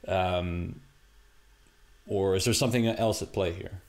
[0.06, 0.80] um,
[2.06, 3.80] or is there something else at play here?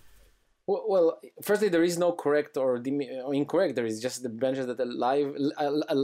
[0.66, 2.82] Well, well, firstly, there is no correct or,
[3.26, 3.76] or incorrect.
[3.76, 5.36] There is just the branches that alive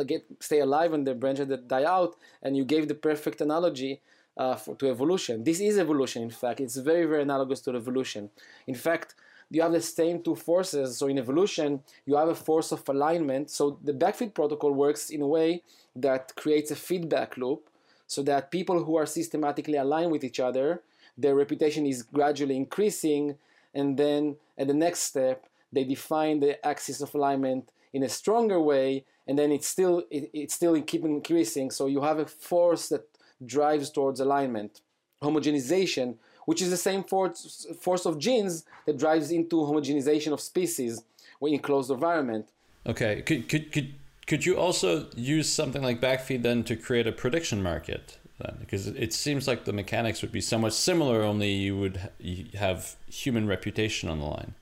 [0.05, 2.17] get stay alive and the branches that die out.
[2.43, 4.01] And you gave the perfect analogy
[4.39, 5.43] uh, for, to evolution.
[5.43, 6.23] This is evolution.
[6.23, 8.29] In fact, it's very very analogous to evolution.
[8.65, 9.13] In fact,
[9.51, 10.97] you have the same two forces.
[10.97, 13.49] So in evolution, you have a force of alignment.
[13.49, 15.63] So the backfeed protocol works in a way
[15.95, 17.69] that creates a feedback loop,
[18.07, 20.81] so that people who are systematically aligned with each other,
[21.17, 23.35] their reputation is gradually increasing
[23.73, 28.59] and then at the next step they define the axis of alignment in a stronger
[28.59, 32.89] way and then it's still it, it's still keep increasing so you have a force
[32.89, 33.05] that
[33.45, 34.81] drives towards alignment.
[35.21, 36.15] Homogenization
[36.49, 41.03] which is the same force, force of genes that drives into homogenization of species
[41.43, 42.49] in closed environment.
[42.87, 43.93] Okay could, could, could,
[44.25, 48.57] could you also use something like backfeed then to create a prediction market then?
[48.59, 52.09] Because it seems like the mechanics would be somewhat similar only you would
[52.55, 54.55] have human reputation on the line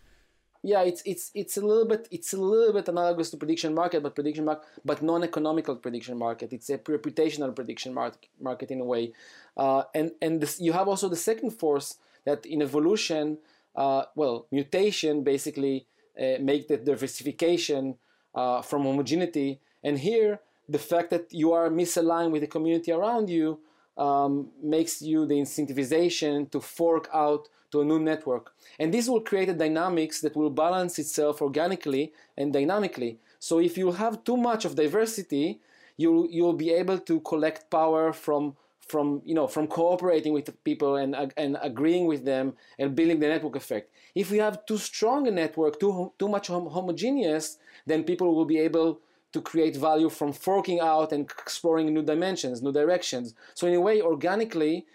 [0.68, 4.04] yeah it's it's it's a little bit it's a little bit analogous to prediction market
[4.04, 6.52] but prediction market but non-economical prediction market.
[6.52, 9.14] It's a reputational prediction market market in a way.
[9.56, 13.38] Uh, and and this, you have also the second force that in evolution
[13.76, 15.88] uh, well mutation basically
[16.22, 17.96] uh, make the diversification
[18.36, 19.62] uh, from homogeneity.
[19.86, 23.60] And here the fact that you are misaligned with the community around you
[23.98, 28.54] um, makes you the incentivization to fork out to a new network.
[28.80, 33.20] And this will create a dynamics that will balance itself organically and dynamically.
[33.40, 35.60] So if you have too much of diversity,
[35.98, 40.96] you you'll be able to collect power from from you know from cooperating with people
[40.96, 43.92] and and agreeing with them and building the network effect.
[44.16, 48.46] If we have too strong a network, too too much hom- homogeneous, then people will
[48.46, 49.00] be able
[49.34, 53.34] to create value from forking out and exploring new dimensions, new directions.
[53.54, 54.86] So in a way, organically,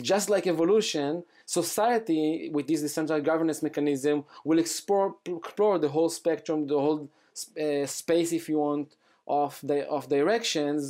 [0.00, 6.66] just like evolution, society with this decentralized governance mechanism will explore, explore the whole spectrum,
[6.66, 7.08] the whole
[7.60, 8.88] uh, space, if you want,
[9.26, 10.80] of the of directions,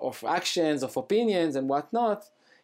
[0.00, 2.20] of actions, of opinions, and whatnot,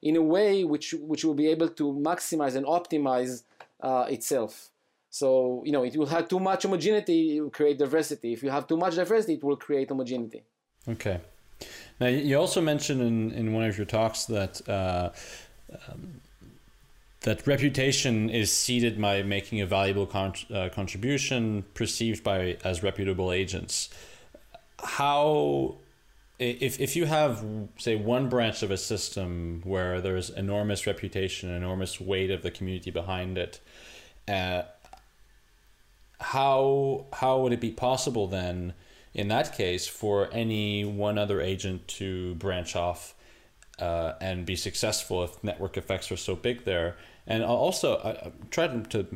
[0.08, 3.42] in a way which which will be able to maximize and optimize
[3.88, 4.70] uh, itself.
[5.10, 8.32] So, you know, it will have too much homogeneity, it will create diversity.
[8.36, 10.42] If you have too much diversity, it will create homogeneity.
[10.94, 11.20] Okay.
[12.00, 15.08] Now, you also mentioned in, in one of your talks that uh,
[15.88, 16.20] um,
[17.22, 23.32] that reputation is seeded by making a valuable con- uh, contribution perceived by as reputable
[23.32, 23.88] agents.
[24.82, 25.76] How,
[26.38, 27.44] if, if you have,
[27.78, 32.90] say, one branch of a system where there's enormous reputation, enormous weight of the community
[32.90, 33.60] behind it,
[34.28, 34.62] uh,
[36.18, 38.72] how how would it be possible then
[39.12, 43.14] in that case for any one other agent to branch off
[43.78, 48.32] uh, and be successful if network effects are so big there and also I, am
[48.50, 49.06] trying to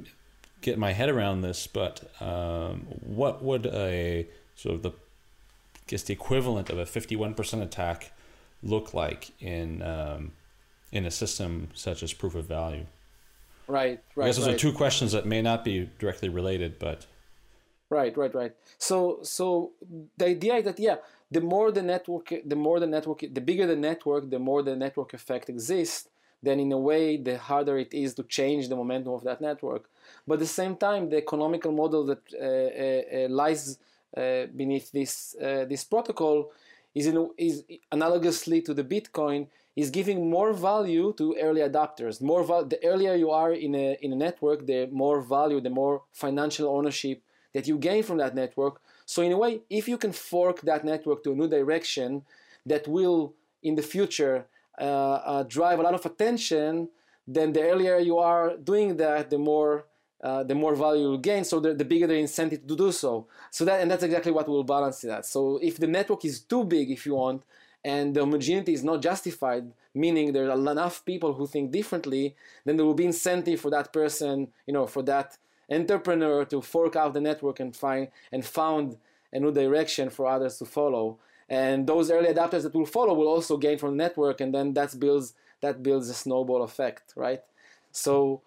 [0.61, 6.03] get my head around this but um, what would a sort of the I guess
[6.05, 8.13] the equivalent of a 51% attack
[8.63, 10.33] look like in um,
[10.93, 12.87] in a system such as proof of value
[13.71, 14.25] Right, right.
[14.25, 14.57] I guess those right.
[14.57, 17.07] are two questions that may not be directly related, but.
[17.89, 18.53] Right, right, right.
[18.79, 19.73] So, so
[20.17, 20.97] the idea is that yeah,
[21.31, 24.77] the more the network, the more the network, the bigger the network, the more the
[24.77, 26.09] network effect exists.
[26.43, 29.91] Then, in a way, the harder it is to change the momentum of that network.
[30.27, 33.79] But at the same time, the economical model that uh, uh, uh lies
[34.17, 36.51] uh, beneath this uh, this protocol
[36.95, 42.21] is in, is analogously to the Bitcoin is giving more value to early adopters.
[42.21, 45.71] More val- the earlier you are in a, in a network, the more value, the
[45.71, 47.23] more financial ownership
[47.55, 48.81] that you gain from that network.
[49.11, 52.23] So in a way, if you can fork that network to a new direction
[52.65, 54.47] that will in the future
[54.81, 56.89] uh, uh, drive a lot of attention,
[57.27, 59.87] then the earlier you are doing that, the more
[60.23, 61.43] uh, the more value you'll gain.
[61.43, 63.27] So the, the bigger the incentive to do so.
[63.51, 65.27] So that and that's exactly what will balance that.
[65.27, 67.43] So if the network is too big, if you want,
[67.85, 72.77] and the homogeneity is not justified, meaning there are enough people who think differently, then
[72.77, 75.37] there will be incentive for that person, you know, for that
[75.71, 78.97] entrepreneur to fork out the network and find and found
[79.33, 81.19] a new direction for others to follow.
[81.49, 84.75] And those early adopters that will follow will also gain from the network, and then
[84.75, 87.43] that builds that builds a snowball effect, right?
[87.93, 88.43] So,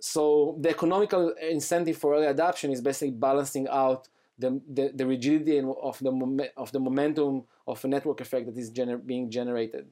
[0.00, 5.58] so the economical incentive for early adoption is basically balancing out the, the, the rigidity
[5.58, 9.86] of the, of the momentum of a network effect that is gener- being generated.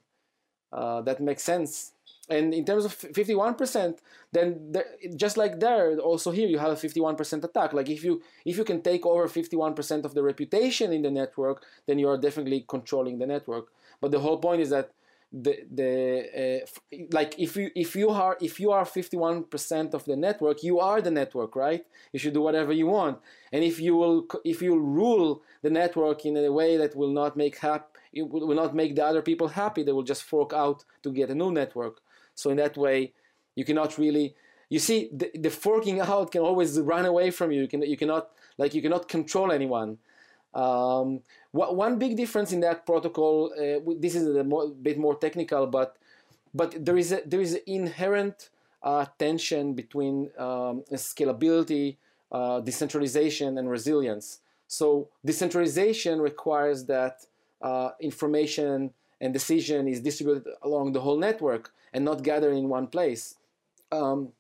[0.72, 1.92] Uh, that makes sense.
[2.28, 3.98] And in terms of 51%,
[4.32, 4.74] then
[5.16, 7.72] just like there, also here you have a 51% attack.
[7.72, 11.64] Like if you if you can take over 51% of the reputation in the network,
[11.86, 13.68] then you are definitely controlling the network.
[14.00, 14.92] But the whole point is that
[15.32, 20.16] the the uh, like if you if you are if you are 51% of the
[20.16, 23.18] network you are the network right you should do whatever you want
[23.52, 27.36] and if you will if you rule the network in a way that will not
[27.36, 30.84] make hap it will not make the other people happy they will just fork out
[31.02, 32.00] to get a new network
[32.38, 33.12] so in that way
[33.56, 34.26] you cannot really
[34.68, 37.62] you see the, the forking out can always run away from you.
[37.62, 39.98] You can you cannot like you cannot control anyone.
[40.54, 41.20] Um,
[41.52, 44.44] one big difference in that protocol, uh, this is a
[44.88, 45.96] bit more technical, but
[46.54, 48.50] but there is a, there is an inherent
[48.82, 51.96] uh, tension between um, scalability,
[52.32, 54.40] uh, decentralization, and resilience.
[54.66, 57.24] So decentralization requires that
[57.62, 62.86] uh, information and decision is distributed along the whole network and not gathered in one
[62.86, 63.34] place.
[63.90, 64.32] Um,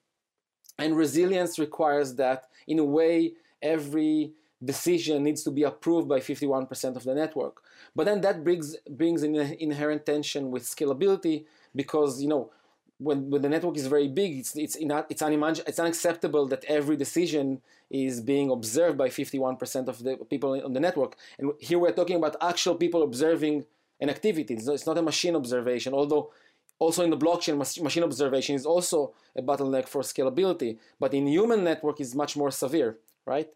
[0.78, 3.32] and resilience requires that, in a way,
[3.62, 4.32] every
[4.64, 7.62] decision needs to be approved by 51% of the network.
[7.94, 12.50] But then that brings brings an inherent tension with scalability because you know
[12.98, 16.64] when, when the network is very big, it's it's not, it's, unimag- it's unacceptable that
[16.64, 21.16] every decision is being observed by 51% of the people on the network.
[21.38, 23.64] And here we're talking about actual people observing
[24.00, 24.56] an activity.
[24.56, 26.32] Not, it's not a machine observation, although
[26.78, 30.78] also in the blockchain, machine observation is also a bottleneck for scalability.
[31.00, 33.48] But in human network is much more severe, right?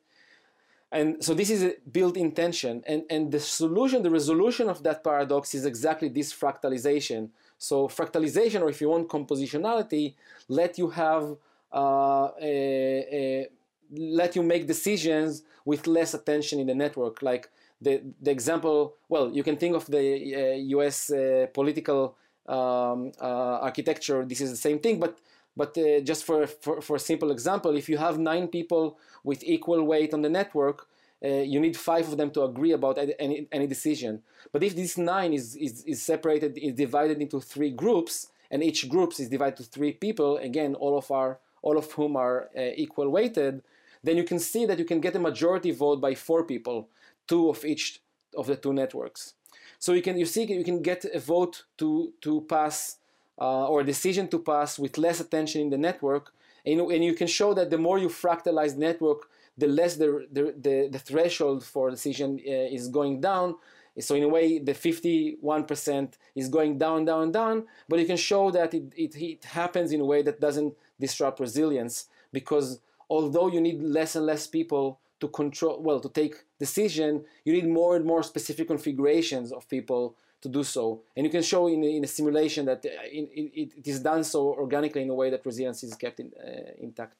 [0.91, 2.83] And so this is a built-in tension.
[2.87, 7.31] And, and the solution, the resolution of that paradox is exactly this fractalization.
[7.57, 10.15] So fractalization, or if you want compositionality,
[10.49, 11.37] let you have
[11.73, 13.49] uh, a, a,
[13.91, 17.23] let you make decisions with less attention in the network.
[17.23, 23.13] Like the, the example, well, you can think of the uh, US uh, political um,
[23.21, 24.25] uh, architecture.
[24.25, 25.19] This is the same thing, but
[25.57, 29.45] but uh, just for, for, for a simple example, if you have nine people with
[29.45, 30.89] equal weight on the network,
[31.25, 34.23] uh, you need five of them to agree about any, any decision.
[34.51, 38.89] But if this nine is, is, is separated, is divided into three groups, and each
[38.89, 42.71] group is divided to three people, again, all of, our, all of whom are uh,
[42.75, 43.63] equal weighted,
[44.03, 46.89] then you can see that you can get a majority vote by four people,
[47.29, 48.01] two of each
[48.37, 49.35] of the two networks.
[49.83, 52.99] So you can you see you can get a vote to to pass
[53.40, 56.33] uh, or a decision to pass with less attention in the network.
[56.64, 60.55] And, and you can show that the more you fractalize network, the less the, the,
[60.66, 63.57] the, the threshold for decision uh, is going down.
[63.99, 68.53] So in a way, the 51% is going down, down, down, but you can show
[68.53, 72.79] that it, it, it happens in a way that doesn't disrupt resilience because
[73.11, 77.69] although you need less and less people to control, well, to take decision, you need
[77.69, 80.85] more and more specific configurations of people to do so.
[81.15, 83.45] And you can show in, in a simulation that uh, in, in,
[83.79, 87.19] it is done so organically in a way that resilience is kept in, uh, intact.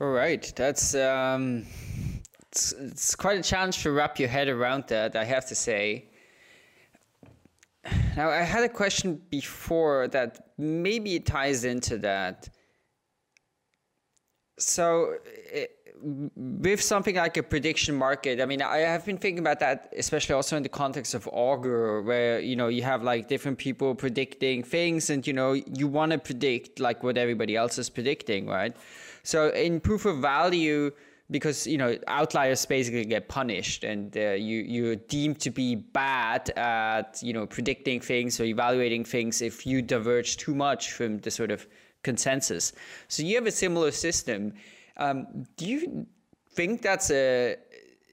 [0.00, 1.64] All right, that's um,
[2.52, 5.16] it's, it's quite a challenge to wrap your head around that.
[5.16, 6.08] I have to say.
[8.16, 12.48] Now, I had a question before that maybe it ties into that.
[14.58, 19.60] So, it, with something like a prediction market, I mean, I have been thinking about
[19.60, 23.58] that, especially also in the context of Augur, where you know you have like different
[23.58, 27.88] people predicting things, and you know you want to predict like what everybody else is
[27.88, 28.76] predicting, right?
[29.22, 30.92] So in proof of value,
[31.30, 36.50] because you know outliers basically get punished, and uh, you you're deemed to be bad
[36.56, 41.30] at you know predicting things or evaluating things if you diverge too much from the
[41.30, 41.66] sort of
[42.02, 42.72] consensus.
[43.08, 44.52] So you have a similar system
[44.96, 46.06] um, do you
[46.50, 47.56] think that's a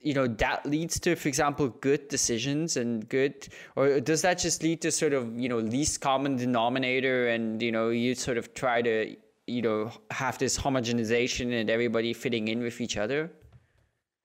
[0.02, 4.62] you know that leads to for example good decisions and good or does that just
[4.62, 8.52] lead to sort of you know least common denominator and you know you sort of
[8.52, 9.16] try to
[9.46, 13.32] you know have this homogenization and everybody fitting in with each other?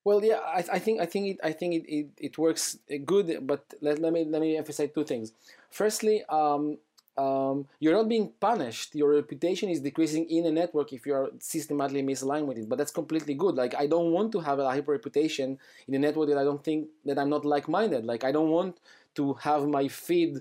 [0.03, 3.45] Well yeah i, I think i think it i think it, it, it works good
[3.45, 5.31] but let, let me let me emphasize two things.
[5.69, 6.77] Firstly um,
[7.19, 8.95] um, you're not being punished.
[8.95, 12.69] Your reputation is decreasing in a network if you are systematically misaligned with it.
[12.69, 13.55] But that's completely good.
[13.55, 16.63] Like I don't want to have a hyper reputation in a network that I don't
[16.63, 18.05] think that I'm not like-minded.
[18.05, 18.77] Like I don't want
[19.15, 20.37] to have my feed,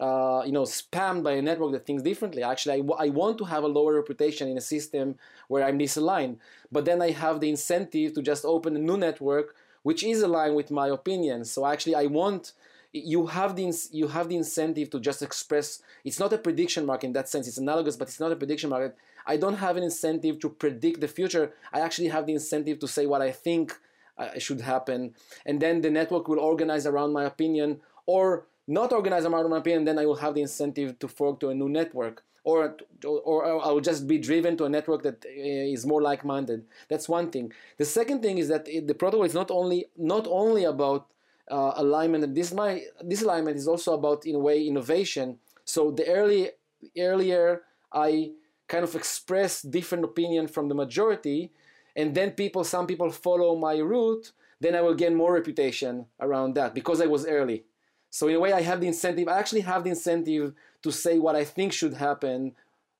[0.00, 2.42] uh, you know, spammed by a network that thinks differently.
[2.42, 5.16] Actually, I, w- I want to have a lower reputation in a system
[5.48, 6.36] where I'm misaligned.
[6.70, 10.54] But then I have the incentive to just open a new network which is aligned
[10.54, 11.50] with my opinions.
[11.50, 12.52] So actually, I want
[12.92, 15.82] you have the you have the incentive to just express.
[16.04, 17.48] It's not a prediction market in that sense.
[17.48, 18.96] It's analogous, but it's not a prediction market.
[19.26, 21.52] I don't have an incentive to predict the future.
[21.72, 23.78] I actually have the incentive to say what I think
[24.18, 25.14] uh, should happen,
[25.46, 29.80] and then the network will organize around my opinion, or not organize around my opinion.
[29.80, 32.22] And then I will have the incentive to fork to a new network.
[32.44, 36.64] or, or I'll just be driven to a network that uh, more like-minded.
[36.88, 37.52] That's one thing.
[37.78, 41.06] The second thing is that the protocol is not only not only about
[41.50, 45.38] uh, alignment, and this my this alignment is also about in a way innovation.
[45.64, 46.50] So the early
[46.98, 47.62] earlier
[47.92, 48.32] I
[48.68, 51.52] kind of express different opinion from the majority,
[51.94, 56.54] and then people some people follow my route, then I will gain more reputation around
[56.54, 57.64] that because I was early.
[58.10, 59.28] So in a way, I have the incentive.
[59.28, 62.52] I actually have the incentive to say what I think should happen,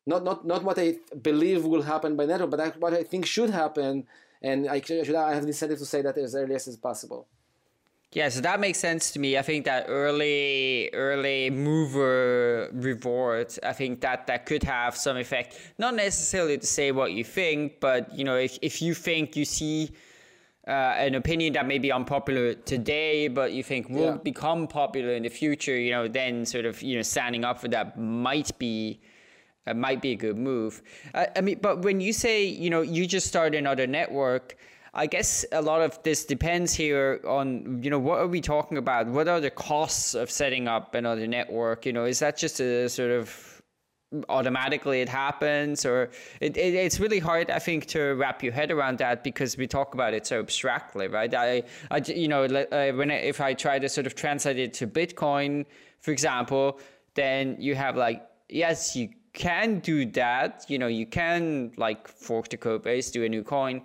[0.07, 3.51] not not not what I believe will happen by network, but what I think should
[3.51, 4.07] happen,
[4.43, 7.28] and I should I have the incentive to say that as early as possible.
[8.12, 9.38] Yeah, so that makes sense to me.
[9.38, 15.58] I think that early early mover reward, I think that that could have some effect.
[15.78, 19.46] Not necessarily to say what you think, but you know, if if you think you
[19.46, 19.92] see
[20.68, 24.16] uh, an opinion that may be unpopular today, but you think will yeah.
[24.18, 27.68] become popular in the future, you know, then sort of you know standing up for
[27.68, 29.00] that might be
[29.66, 30.82] uh, might be a good move.
[31.14, 34.58] Uh, I mean, but when you say you know you just start another network,
[34.95, 38.76] I guess a lot of this depends here on you know what are we talking
[38.76, 39.07] about?
[39.07, 41.86] What are the costs of setting up another network?
[41.86, 43.62] You know, is that just a sort of
[44.28, 48.70] automatically it happens or it, it, it's really hard i think to wrap your head
[48.70, 52.93] around that because we talk about it so abstractly right i, I you know uh,
[52.93, 55.64] when I, if i try to sort of translate it to bitcoin
[56.01, 56.78] for example
[57.14, 62.51] then you have like yes you can do that you know you can like fork
[62.51, 63.80] the code base do a new coin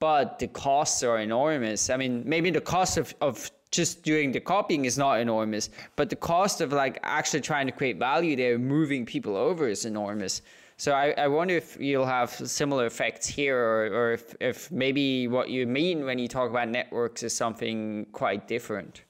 [0.00, 4.40] but the costs are enormous i mean maybe the cost of, of just doing the
[4.40, 8.58] copying is not enormous, but the cost of like actually trying to create value there,
[8.58, 10.42] moving people over is enormous.
[10.76, 15.26] So I, I wonder if you'll have similar effects here, or, or if, if maybe
[15.26, 19.02] what you mean when you talk about networks is something quite different.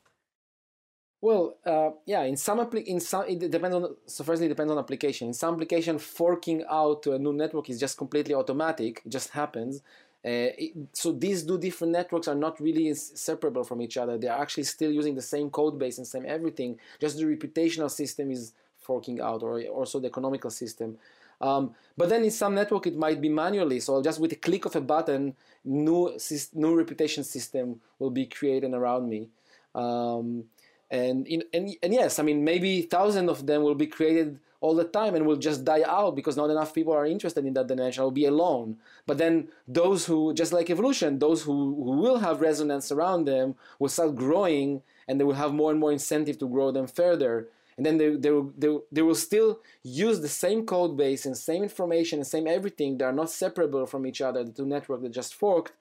[1.21, 4.73] Well, uh, yeah, in some appli- in some it depends on so firstly it depends
[4.73, 5.29] on application.
[5.29, 9.31] In some application, forking out to a new network is just completely automatic; it just
[9.31, 9.83] happens.
[10.25, 10.49] Uh,
[10.93, 14.19] so these two different networks are not really separable from each other.
[14.19, 16.79] They are actually still using the same code base and same everything.
[17.01, 20.99] Just the reputational system is forking out, or also the economical system.
[21.41, 23.81] Um, but then in some network it might be manually.
[23.81, 26.19] So just with a click of a button, new
[26.55, 29.29] new reputation system will be created around me.
[29.75, 30.45] Um,
[30.91, 34.75] and, in, and and yes, I mean maybe thousands of them will be created all
[34.75, 37.69] the time and will just die out because not enough people are interested in that
[37.69, 38.03] dimension.
[38.03, 38.77] I'll be alone.
[39.07, 43.55] But then those who, just like evolution, those who, who will have resonance around them
[43.79, 47.49] will start growing and they will have more and more incentive to grow them further.
[47.77, 51.37] And then they, they, will, they, they will still use the same code base and
[51.37, 52.99] same information and same everything.
[52.99, 55.73] They are not separable from each other, the two networks that just forked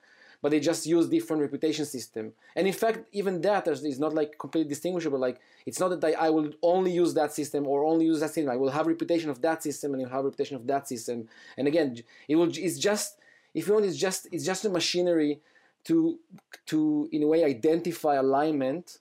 [0.41, 2.31] but they just use different reputation system.
[2.55, 5.19] And in fact, even that is not like completely distinguishable.
[5.19, 8.31] Like it's not that I, I will only use that system or only use that
[8.31, 8.51] system.
[8.51, 11.27] I will have reputation of that system and you'll have reputation of that system.
[11.57, 12.49] And again, it will.
[12.53, 13.19] It's just
[13.53, 15.41] if you want, it's just it's just a machinery
[15.85, 16.19] to
[16.67, 18.99] to in a way identify alignment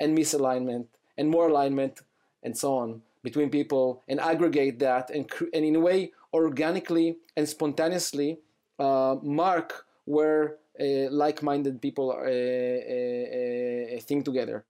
[0.00, 0.86] and misalignment
[1.18, 2.00] and more alignment
[2.42, 7.48] and so on between people and aggregate that and and in a way organically and
[7.48, 8.38] spontaneously
[8.78, 10.56] uh, mark where
[11.10, 14.64] like-minded people uh, uh, think together.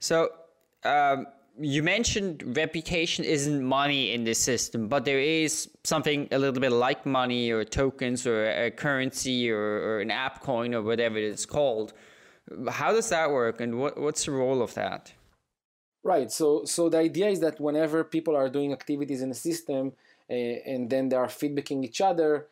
[0.00, 0.30] So
[0.84, 1.26] um,
[1.58, 6.72] you mentioned reputation isn't money in this system, but there is something a little bit
[6.72, 11.44] like money or tokens or a currency or, or an app coin or whatever it's
[11.44, 11.92] called.
[12.68, 15.12] How does that work, and what, what's the role of that?
[16.02, 16.32] Right.
[16.32, 19.92] So, so the idea is that whenever people are doing activities in the system,
[20.30, 22.46] uh, and then they are feedbacking each other,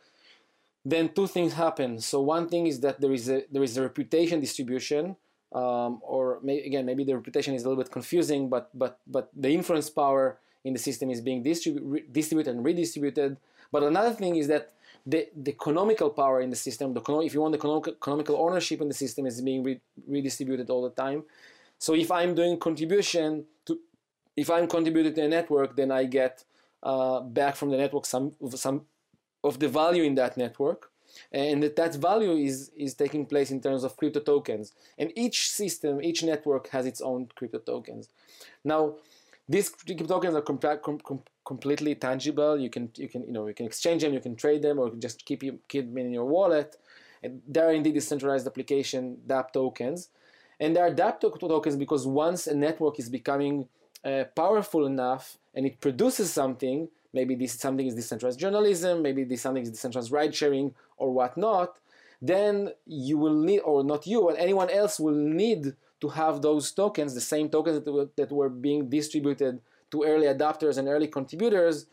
[0.92, 2.00] then two things happen.
[2.00, 5.16] So one thing is that there is a there is a reputation distribution,
[5.60, 9.30] um, or may, again maybe the reputation is a little bit confusing, but but but
[9.44, 13.36] the influence power in the system is being distribu- distributed and redistributed.
[13.70, 14.72] But another thing is that
[15.06, 18.80] the, the economical power in the system, the if you want the economic, economical ownership
[18.80, 21.24] in the system, is being re- redistributed all the time.
[21.78, 23.78] So if I'm doing contribution to,
[24.36, 26.44] if I'm contributing to a network, then I get
[26.82, 28.82] uh, back from the network some some
[29.44, 30.90] of the value in that network
[31.32, 34.72] and that that value is is taking place in terms of crypto tokens.
[34.98, 38.08] And each system each network has its own crypto tokens.
[38.64, 38.96] Now
[39.48, 42.58] these crypto tokens are com- com- completely tangible.
[42.58, 44.90] You can you can you know you can exchange them you can trade them or
[44.90, 46.76] just keep keep them in your wallet.
[47.22, 50.10] And they're indeed decentralized application dApp tokens.
[50.60, 53.68] And they are dApp tokens because once a network is becoming
[54.04, 59.42] uh, powerful enough and it produces something maybe this something is decentralized journalism, maybe this
[59.42, 61.78] something is decentralized ride sharing or whatnot,
[62.20, 66.70] then you will need, or not you, but anyone else will need to have those
[66.72, 71.08] tokens, the same tokens that were, that were being distributed to early adopters and early
[71.08, 71.86] contributors,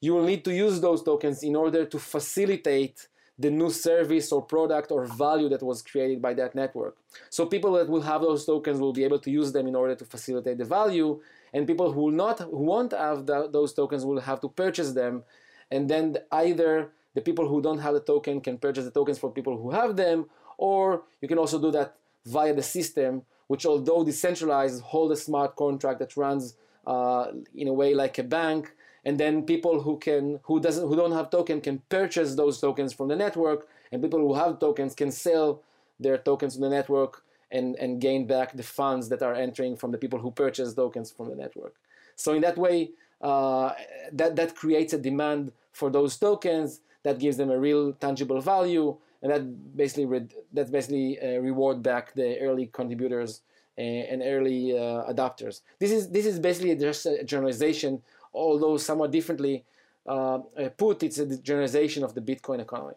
[0.00, 4.42] you will need to use those tokens in order to facilitate the new service or
[4.42, 6.96] product or value that was created by that network.
[7.28, 9.94] So people that will have those tokens will be able to use them in order
[9.94, 11.20] to facilitate the value,
[11.56, 14.92] and people who will not who won't have the, those tokens will have to purchase
[14.92, 15.24] them,
[15.70, 16.70] and then either
[17.14, 19.96] the people who don't have the token can purchase the tokens for people who have
[19.96, 20.26] them,
[20.58, 20.82] or
[21.22, 21.96] you can also do that
[22.26, 26.54] via the system, which although decentralized, hold a smart contract that runs
[26.86, 28.74] uh, in a way like a bank.
[29.06, 32.92] And then people who can who doesn't who don't have token can purchase those tokens
[32.92, 33.60] from the network.
[33.90, 35.62] And people who have tokens can sell
[36.04, 39.90] their tokens to the network and and gain back the funds that are entering from
[39.90, 41.74] the people who purchase tokens from the network
[42.16, 42.90] so in that way
[43.22, 43.72] uh,
[44.12, 48.96] that that creates a demand for those tokens that gives them a real tangible value
[49.22, 53.42] and that basically that's basically uh, reward back the early contributors
[53.78, 58.02] and, and early uh, adopters this is this is basically just a generalization
[58.34, 59.64] although somewhat differently
[60.06, 62.94] uh, uh, put, it's a generalization of the Bitcoin economy.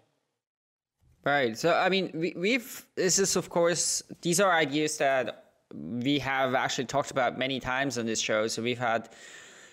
[1.26, 1.58] Right.
[1.58, 6.56] So, I mean, we, we've, this is, of course, these are ideas that we have
[6.56, 8.48] actually talked about many times on this show.
[8.48, 9.10] So, we've had,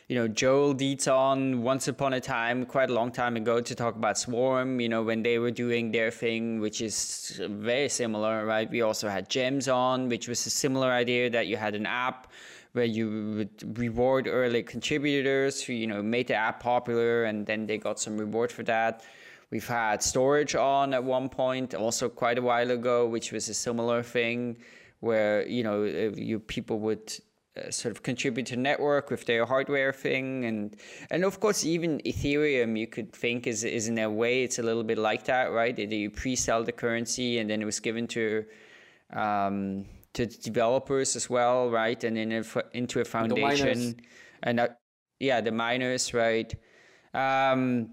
[0.09, 3.75] you know, Joel Dietz on once upon a time, quite a long time ago, to
[3.77, 8.45] talk about Swarm, you know, when they were doing their thing, which is very similar,
[8.45, 8.69] right?
[8.69, 12.27] We also had Gems on, which was a similar idea that you had an app
[12.73, 17.67] where you would reward early contributors who you know made the app popular and then
[17.67, 19.03] they got some reward for that
[19.51, 23.55] we've had Storj on at one point also quite a while ago which was a
[23.55, 24.57] similar thing
[25.01, 27.13] where you know you people would
[27.57, 30.77] uh, sort of contribute to network with their hardware thing and
[31.11, 34.63] and of course even ethereum you could think is is in a way it's a
[34.63, 38.07] little bit like that right that you pre-sell the currency and then it was given
[38.07, 38.45] to
[39.13, 39.85] um,
[40.17, 42.03] to developers as well, right?
[42.03, 44.01] And then into a foundation,
[44.43, 44.69] and uh,
[45.21, 46.53] yeah, the miners, right?
[47.13, 47.91] Um,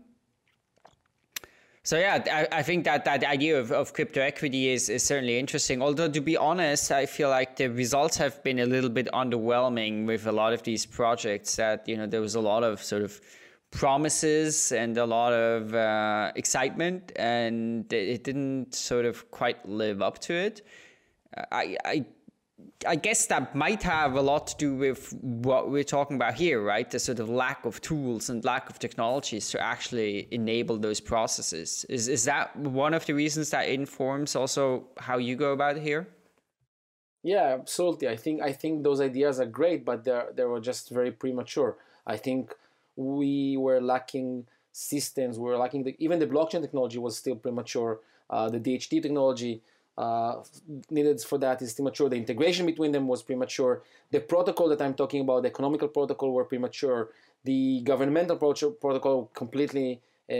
[1.83, 5.37] so yeah, I, I, think that that idea of, of crypto equity is, is certainly
[5.37, 5.81] interesting.
[5.81, 10.05] Although to be honest, I feel like the results have been a little bit underwhelming
[10.05, 11.57] with a lot of these projects.
[11.57, 13.19] That you know there was a lot of sort of
[13.71, 20.19] promises and a lot of uh, excitement, and it didn't sort of quite live up
[20.19, 20.61] to it.
[21.51, 22.05] I, I
[22.87, 26.61] I guess that might have a lot to do with what we're talking about here,
[26.61, 26.89] right?
[26.89, 31.85] The sort of lack of tools and lack of technologies to actually enable those processes.
[31.89, 35.83] Is is that one of the reasons that informs also how you go about it
[35.83, 36.07] here?
[37.23, 38.09] Yeah, absolutely.
[38.09, 41.77] I think I think those ideas are great, but they they were just very premature.
[42.05, 42.53] I think
[42.95, 45.39] we were lacking systems.
[45.39, 48.01] We were lacking the, even the blockchain technology was still premature.
[48.29, 49.61] Uh, the DHT technology
[49.97, 50.41] uh,
[50.89, 52.09] needed for that is premature.
[52.09, 53.83] The integration between them was premature.
[54.11, 57.09] The protocol that I'm talking about, the economical protocol, were premature.
[57.43, 60.35] The governmental protocol completely uh, uh,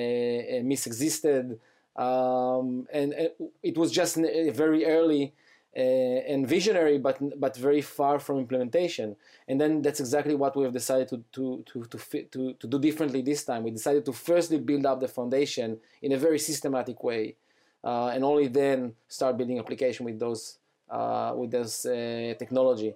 [0.64, 1.60] misexisted,
[1.96, 3.14] um, and,
[3.62, 5.34] it was just very early
[5.76, 9.16] uh, and visionary, but but very far from implementation.
[9.48, 12.68] And then that's exactly what we have decided to to to to, fit, to, to
[12.68, 13.64] do differently this time.
[13.64, 17.36] We decided to firstly build up the foundation in a very systematic way
[17.84, 20.58] uh, and only then start building application with those
[20.90, 22.94] uh, with this uh, technology.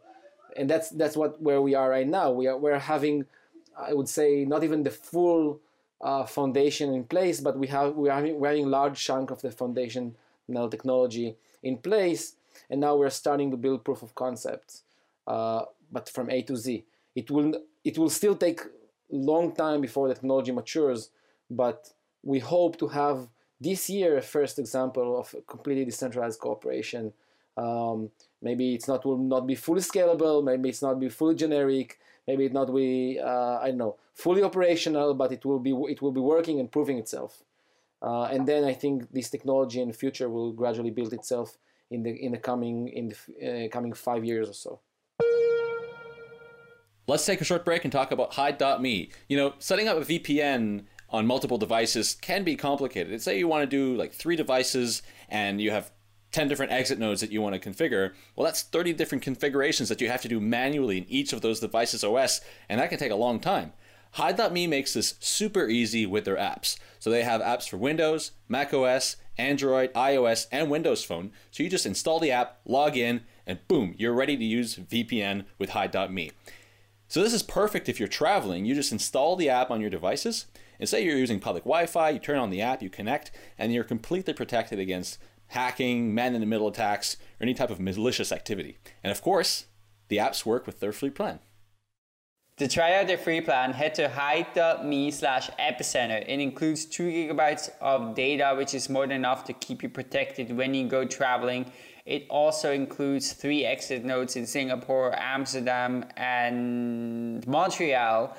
[0.56, 2.32] And that's that's what where we are right now.
[2.32, 3.26] We are we're having,
[3.78, 5.60] I would say, not even the full
[6.02, 9.42] uh, foundation in place, but we have we are having, we're having large chunk of
[9.42, 10.16] the foundation
[10.72, 12.36] technology in place,
[12.70, 14.84] and now we're starting to build proof of concepts,
[15.28, 16.86] uh, but from A to Z.
[17.16, 18.62] It will it will still take
[19.10, 21.10] long time before the technology matures,
[21.50, 21.92] but
[22.24, 23.28] we hope to have
[23.60, 27.14] this year a first example of a completely decentralized cooperation.
[27.56, 30.44] Um, maybe it's not will not be fully scalable.
[30.44, 32.00] Maybe it's not be fully generic.
[32.28, 36.02] Maybe it not be uh, I don't know fully operational, but it will be it
[36.02, 37.44] will be working and proving itself.
[38.02, 41.58] Uh, and then I think this technology in future will gradually build itself
[41.90, 43.16] in the in the coming in the
[43.66, 44.80] uh, coming five years or so.
[47.08, 49.12] Let's take a short break and talk about Hide.me.
[49.30, 53.22] You know, setting up a VPN on multiple devices can be complicated.
[53.22, 55.92] Say you want to do like three devices and you have
[56.32, 58.14] 10 different exit nodes that you want to configure.
[58.36, 61.60] Well, that's 30 different configurations that you have to do manually in each of those
[61.60, 63.74] devices OS, and that can take a long time.
[64.14, 66.78] Hide.me makes this super easy with their apps.
[67.00, 71.32] So they have apps for Windows, Mac OS, Android, iOS, and Windows Phone.
[71.52, 75.46] So you just install the app, log in, and boom, you're ready to use VPN
[75.58, 76.32] with Hide.me.
[77.08, 78.66] So this is perfect if you're traveling.
[78.66, 80.48] You just install the app on your devices
[80.80, 83.74] and say you're using public Wi Fi, you turn on the app, you connect, and
[83.74, 88.32] you're completely protected against hacking, man in the middle attacks, or any type of malicious
[88.32, 88.78] activity.
[89.04, 89.66] And of course,
[90.10, 91.40] the apps work with their free plan.
[92.58, 96.24] To try out the free plan, head to hide.me slash epicenter.
[96.28, 100.56] It includes 2 gigabytes of data, which is more than enough to keep you protected
[100.58, 101.72] when you go traveling.
[102.08, 108.36] It also includes three exit nodes in Singapore, Amsterdam, and Montreal.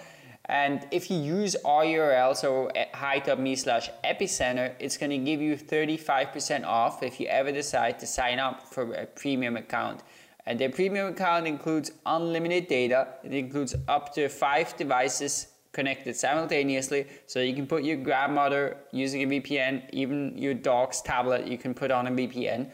[0.49, 5.57] And if you use our URL, so hide.me slash epicenter, it's going to give you
[5.57, 10.03] 35% off if you ever decide to sign up for a premium account.
[10.47, 13.09] And their premium account includes unlimited data.
[13.23, 17.07] It includes up to five devices connected simultaneously.
[17.27, 21.75] So you can put your grandmother using a VPN, even your dog's tablet, you can
[21.75, 22.71] put on a VPN.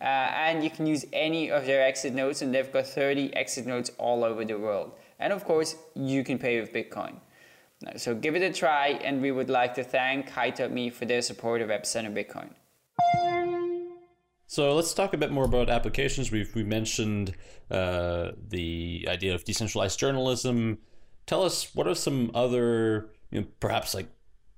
[0.00, 3.66] Uh, and you can use any of their exit nodes, and they've got 30 exit
[3.66, 4.90] nodes all over the world.
[5.22, 7.20] And of course, you can pay with Bitcoin.
[7.96, 11.60] So give it a try, and we would like to thank Hide.me for their support
[11.62, 12.50] of Epicenter Bitcoin.
[14.46, 16.30] So let's talk a bit more about applications.
[16.30, 17.34] We've we mentioned
[17.70, 20.78] uh, the idea of decentralized journalism.
[21.26, 24.08] Tell us what are some other, you know, perhaps like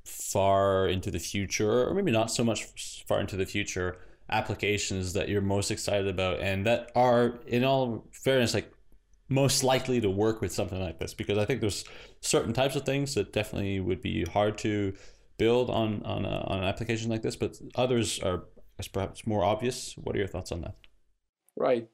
[0.04, 3.98] far into the future, or maybe not so much far into the future,
[4.28, 8.70] applications that you're most excited about, and that are, in all fairness, like
[9.28, 11.14] most likely to work with something like this.
[11.14, 11.84] Because I think there's
[12.20, 14.94] certain types of things that definitely would be hard to
[15.38, 18.44] build on on, a, on an application like this, but others are
[18.92, 19.94] perhaps more obvious.
[19.96, 20.74] What are your thoughts on that?
[21.56, 21.88] Right.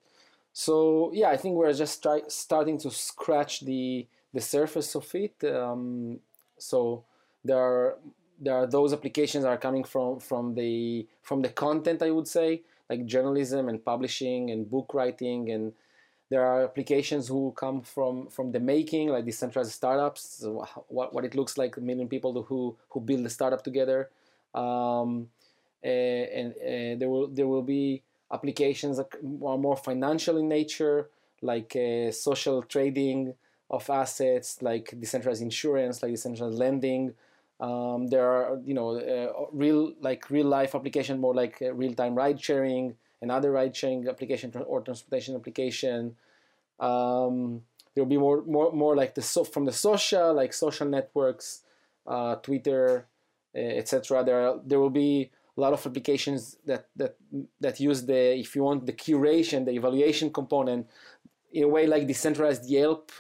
[0.53, 5.43] So yeah, I think we're just try- starting to scratch the the surface of it.
[5.45, 6.21] Um,
[6.59, 7.05] so
[7.45, 7.99] there are
[8.41, 12.27] there are those applications that are coming from from the from the content I would
[12.27, 15.73] say like journalism and publishing and book writing and
[16.31, 20.23] there are applications who come from from the making like decentralized startups.
[20.41, 24.11] So what, what it looks like a million people who who build a startup together.
[24.55, 25.29] Um,
[25.83, 28.03] and there will there will be
[28.33, 29.09] applications that
[29.45, 31.09] are more financial in nature,
[31.43, 33.35] like uh, social trading
[33.71, 37.15] of assets, like decentralized insurance, like decentralized lending.
[37.61, 41.95] Um, there are you know uh, real like real life application, more like uh, real
[41.95, 46.17] time ride sharing and other ride sharing application or transportation application.
[46.79, 47.63] Um,
[47.95, 51.63] there will be more more more like the so from the social like social networks,
[52.07, 53.07] uh, Twitter,
[53.55, 54.25] etc.
[54.25, 57.17] There there will be a lot of applications that that
[57.61, 60.89] that use the if you want the curation the evaluation component
[61.53, 63.13] in a way like decentralized Yelp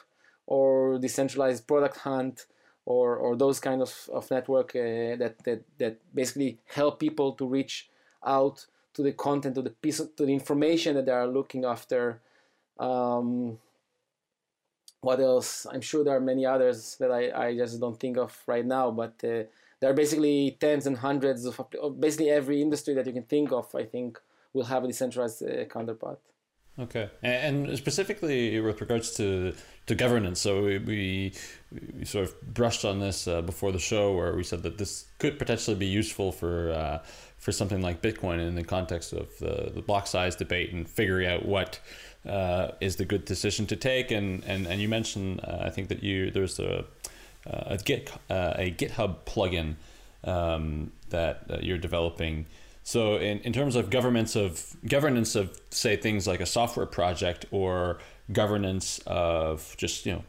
[0.47, 2.47] or decentralized product hunt
[2.87, 7.47] or or those kind of, of network uh, that, that that basically help people to
[7.47, 7.91] reach
[8.25, 12.21] out to the content to the piece to the information that they are looking after
[12.79, 13.59] um,
[15.01, 18.37] what else i'm sure there are many others that i, I just don't think of
[18.47, 19.45] right now but uh,
[19.81, 21.59] there are basically tens and hundreds of,
[21.99, 23.75] basically every industry that you can think of.
[23.75, 24.21] I think
[24.53, 26.21] will have a decentralized uh, counterpart.
[26.81, 29.53] Okay, and specifically with regards to
[29.87, 34.35] to governance, so we, we, sort of brushed on this uh, before the show, where
[34.35, 36.99] we said that this could potentially be useful for uh,
[37.37, 41.29] for something like Bitcoin in the context of the, the block size debate and figuring
[41.29, 41.81] out what
[42.27, 44.11] uh, is the good decision to take.
[44.11, 46.85] And and, and you mentioned, uh, I think that you there's a
[47.47, 49.75] a Git uh, a GitHub plugin
[50.25, 52.47] um, that uh, you're developing.
[52.83, 57.47] So in, in terms of governance of governance of say things like a software project
[57.51, 57.99] or
[58.33, 60.25] governance of just you know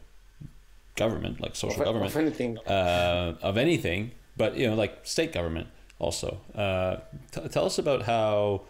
[0.96, 5.32] government like social of, government of anything uh, of anything, but you know like state
[5.32, 6.40] government also.
[6.54, 6.96] Uh,
[7.30, 8.62] t- tell us about how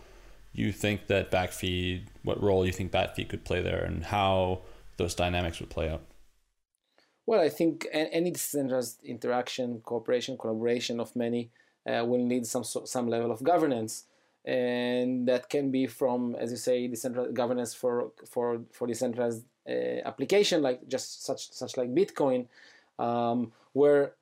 [0.52, 4.60] you think that backfeed, what role you think backfeed could play there, and how
[4.96, 6.02] those dynamics would play out.
[7.24, 11.50] Well, I think any decentralized interaction, cooperation, collaboration of many
[11.86, 14.04] will need some some level of governance,
[14.44, 20.00] and that can be from, as you say, decentralized governance for for for decentralized uh,
[20.04, 22.46] application like just such such like Bitcoin,
[22.98, 24.12] um, where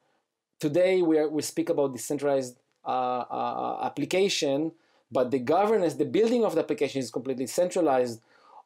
[0.58, 4.72] today we are, we speak about decentralized uh, uh application,
[5.10, 8.20] but the governance, the building of the application is completely centralized,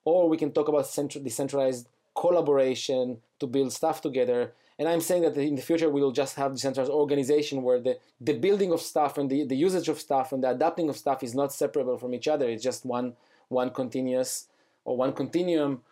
[0.04, 4.52] or we can talk about central, decentralized collaboration to build stuff together.
[4.78, 7.98] And I'm saying that in the future we will just have decentralized organization where the,
[8.20, 11.22] the building of stuff and the, the usage of stuff and the adapting of stuff
[11.22, 12.48] is not separable from each other.
[12.48, 13.14] It's just one
[13.48, 14.48] one continuous
[14.84, 15.82] or one continuum.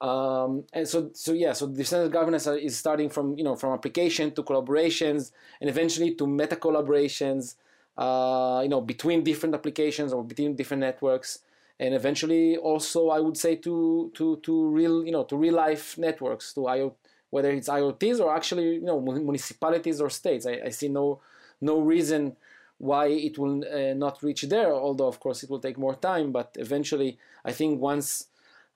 [0.00, 4.32] Um, and so, so yeah, so decentralized governance is starting from you know from application
[4.32, 7.54] to collaborations and eventually to meta collaborations.
[7.96, 11.38] Uh, you know between different applications or between different networks
[11.80, 15.96] and eventually also I would say to to to real you know to real life
[15.96, 16.92] networks to IoT
[17.30, 20.46] whether it's IoTs or actually you know municipalities or states.
[20.46, 21.20] I, I see no
[21.60, 22.36] no reason
[22.78, 24.72] why it will uh, not reach there.
[24.72, 28.28] Although of course it will take more time, but eventually I think once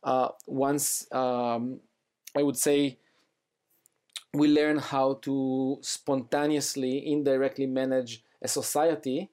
[0.03, 1.80] uh, once um,
[2.36, 2.98] I would say
[4.32, 9.28] we learn how to spontaneously, indirectly manage a society,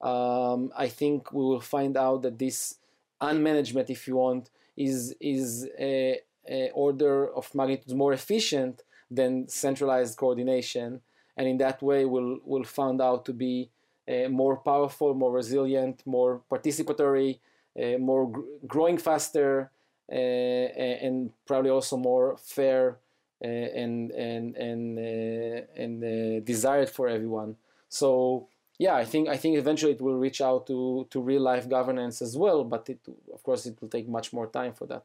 [0.00, 2.76] um, I think we will find out that this
[3.20, 10.16] unmanagement, if you want, is is a, a order of magnitude more efficient than centralized
[10.16, 11.00] coordination,
[11.36, 13.70] and in that way, we'll will find out to be
[14.08, 17.38] uh, more powerful, more resilient, more participatory,
[17.80, 19.70] uh, more gr- growing faster,
[20.10, 22.98] uh, and probably also more fair
[23.44, 27.56] uh, and and and uh, and uh, desired for everyone.
[27.88, 31.68] So yeah, I think I think eventually it will reach out to to real life
[31.68, 33.00] governance as well, but it
[33.32, 35.04] of course it will take much more time for that.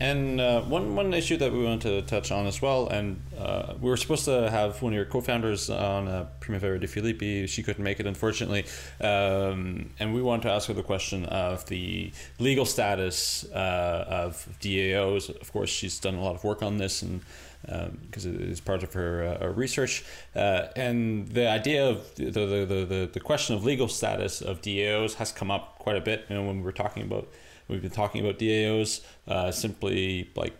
[0.00, 3.74] And uh, one one issue that we wanted to touch on as well, and uh,
[3.80, 7.48] we were supposed to have one of your co-founders on uh, Primavera de Filippi.
[7.48, 8.64] She couldn't make it, unfortunately,
[9.00, 14.48] um, and we wanted to ask her the question of the legal status uh, of
[14.60, 15.28] DAOs.
[15.28, 17.20] Of course, she's done a lot of work on this, and
[17.62, 22.30] because um, it is part of her uh, research, uh, and the idea of the,
[22.30, 26.00] the the, the the question of legal status of DAOs has come up quite a
[26.00, 26.26] bit.
[26.28, 27.28] You know, when we were talking about
[27.68, 30.54] We've been talking about DAOs, uh, simply like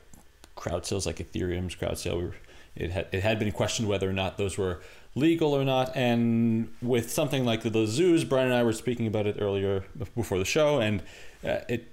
[0.55, 2.19] crowd sales, like Ethereum's crowd sale.
[2.19, 2.35] We were,
[2.77, 4.81] it had it had been questioned whether or not those were
[5.15, 5.95] legal or not.
[5.97, 9.85] And with something like Lazuz, Brian and I were speaking about it earlier
[10.15, 11.03] before the show, and
[11.45, 11.91] uh, it.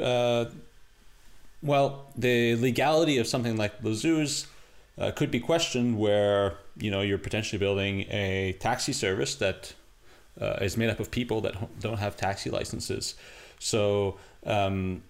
[0.00, 0.46] Uh,
[1.62, 4.46] well, the legality of something like Lazuz
[4.98, 9.74] uh, could be questioned, where you know you're potentially building a taxi service that
[10.40, 13.14] uh, is made up of people that don't have taxi licenses.
[13.62, 15.02] So, um,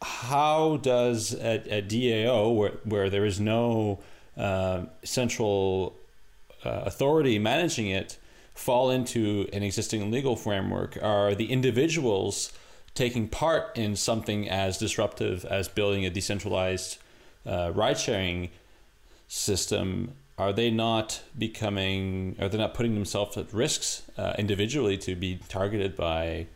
[0.00, 3.98] how does a, a, DAO, where, where there is no
[4.36, 5.94] uh, central
[6.64, 8.16] uh, authority managing it,
[8.54, 10.98] fall into an existing legal framework?
[11.02, 12.52] Are the individuals
[12.94, 16.98] taking part in something as disruptive as building a decentralized
[17.44, 18.50] uh, ride sharing
[19.26, 20.14] system?
[20.38, 25.40] Are they not becoming, are they not putting themselves at risks uh, individually to be
[25.48, 26.46] targeted by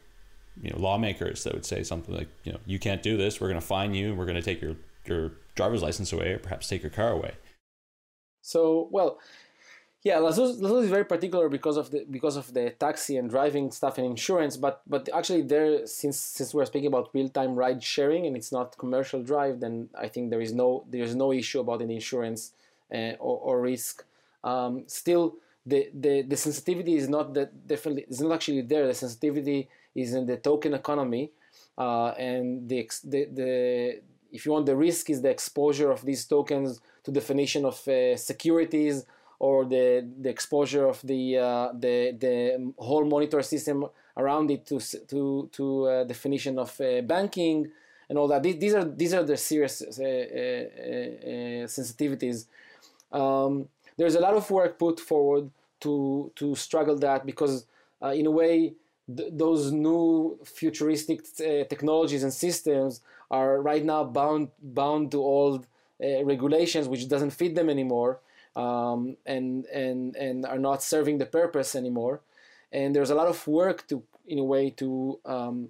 [0.60, 3.40] you know lawmakers that would say something like you know you can't do this.
[3.40, 4.14] We're going to fine you.
[4.14, 4.76] We're going to take your
[5.06, 7.32] your driver's license away or perhaps take your car away.
[8.42, 9.18] So well
[10.04, 13.98] yeah Lazuz is very particular because of the because of the taxi and driving stuff
[13.98, 18.36] and insurance but but actually there since since we're speaking about real-time ride sharing and
[18.36, 21.94] it's not commercial drive then i think there is no there's no issue about any
[21.94, 22.52] insurance
[22.92, 24.04] uh, or, or risk.
[24.44, 28.86] Um, still the, the the sensitivity is not that definitely it's not actually there.
[28.86, 31.30] The sensitivity is in the token economy,
[31.78, 34.00] uh, and the, the, the
[34.32, 38.16] if you want the risk is the exposure of these tokens to definition of uh,
[38.16, 39.04] securities
[39.38, 43.84] or the the exposure of the uh, the the whole monitor system
[44.16, 44.78] around it to
[45.08, 47.68] to to uh, definition of uh, banking
[48.08, 48.42] and all that.
[48.42, 49.86] These, are these are the serious uh,
[51.66, 52.46] sensitivities.
[53.10, 57.66] Um, there's a lot of work put forward to to struggle that because
[58.14, 58.74] in a way
[59.16, 63.00] th- those new futuristic uh, technologies and systems
[63.30, 65.66] are right now bound bound to old
[66.02, 68.20] uh, regulations which doesn't fit them anymore
[68.56, 72.20] um, and and and are not serving the purpose anymore.
[72.70, 75.68] And there's a lot of work to in a way to um,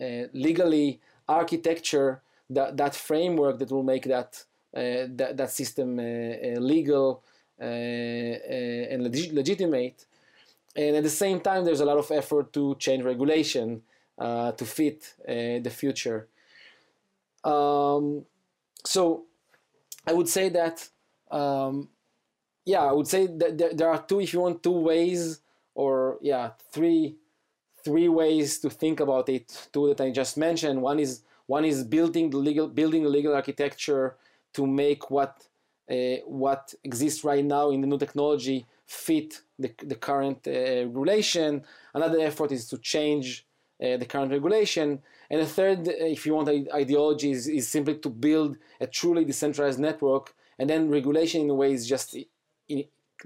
[0.00, 4.44] uh, legally architecture that that framework that will make that
[4.76, 7.22] uh, that, that system uh, uh, legal
[7.58, 10.04] and leg- legitimate
[10.76, 13.82] and at the same time, there's a lot of effort to change regulation
[14.18, 16.28] uh, to fit uh, the future.
[17.44, 18.24] Um,
[18.84, 19.24] so
[20.06, 20.88] I would say that,
[21.30, 21.88] um,
[22.64, 25.40] yeah, I would say that there, are two, if you want, two ways,
[25.74, 27.16] or yeah, three,
[27.84, 29.68] three ways to think about it.
[29.72, 30.80] Two that I just mentioned.
[30.80, 34.16] One is one is building the legal, building legal architecture
[34.54, 35.46] to make what
[35.90, 41.62] uh, what exists right now in the new technology fit the, the current uh, regulation.
[41.94, 43.46] Another effort is to change
[43.82, 45.00] uh, the current regulation.
[45.30, 49.24] And a third, uh, if you want, ideology is, is simply to build a truly
[49.24, 50.34] decentralized network.
[50.58, 52.16] And then regulation, in a way, is just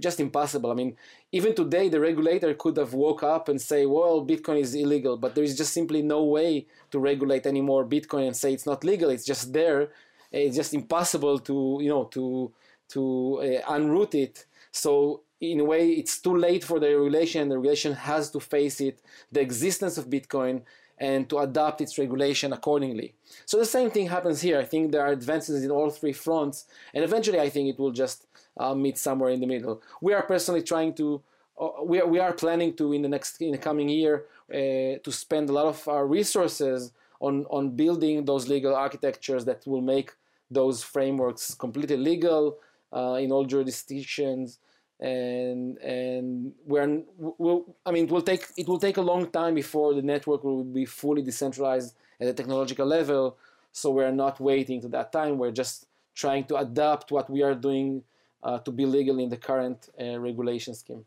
[0.00, 0.70] just impossible.
[0.70, 0.96] I mean,
[1.32, 5.34] even today, the regulator could have woke up and say, "Well, Bitcoin is illegal," but
[5.34, 9.10] there is just simply no way to regulate anymore Bitcoin and say it's not legal.
[9.10, 9.90] It's just there.
[10.30, 12.52] It's just impossible to you know to
[12.90, 14.46] to uh, unroot it.
[14.70, 18.40] So in a way it's too late for the regulation and the regulation has to
[18.40, 20.62] face it the existence of bitcoin
[21.00, 23.14] and to adapt its regulation accordingly.
[23.46, 24.58] So the same thing happens here.
[24.58, 27.92] I think there are advances in all three fronts and eventually i think it will
[27.92, 28.26] just
[28.56, 29.80] uh, meet somewhere in the middle.
[30.00, 31.22] We are personally trying to
[31.60, 34.98] uh, we, are, we are planning to in the next in the coming year uh,
[35.04, 39.80] to spend a lot of our resources on on building those legal architectures that will
[39.80, 40.12] make
[40.50, 42.58] those frameworks completely legal
[42.92, 44.58] uh, in all jurisdictions
[45.00, 49.54] and and we're we'll, I mean it will take it will take a long time
[49.54, 53.36] before the network will be fully decentralized at a technological level
[53.70, 55.86] so we're not waiting to that time we're just
[56.16, 58.02] trying to adapt what we are doing
[58.42, 61.04] uh, to be legal in the current uh, regulation scheme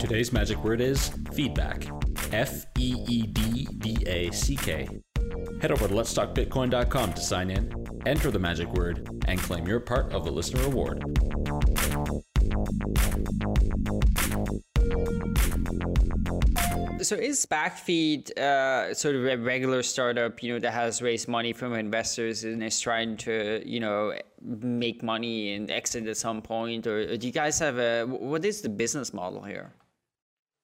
[0.00, 1.86] Today's magic word is feedback.
[2.32, 4.88] F E E D B A C K.
[5.60, 10.12] Head over to letstalkbitcoin.com to sign in, enter the magic word, and claim your part
[10.12, 11.04] of the listener award.
[17.02, 21.54] So is Backfeed uh, sort of a regular startup, you know, that has raised money
[21.54, 26.86] from investors and is trying to, you know, make money and exit at some point,
[26.86, 29.72] or do you guys have a what is the business model here?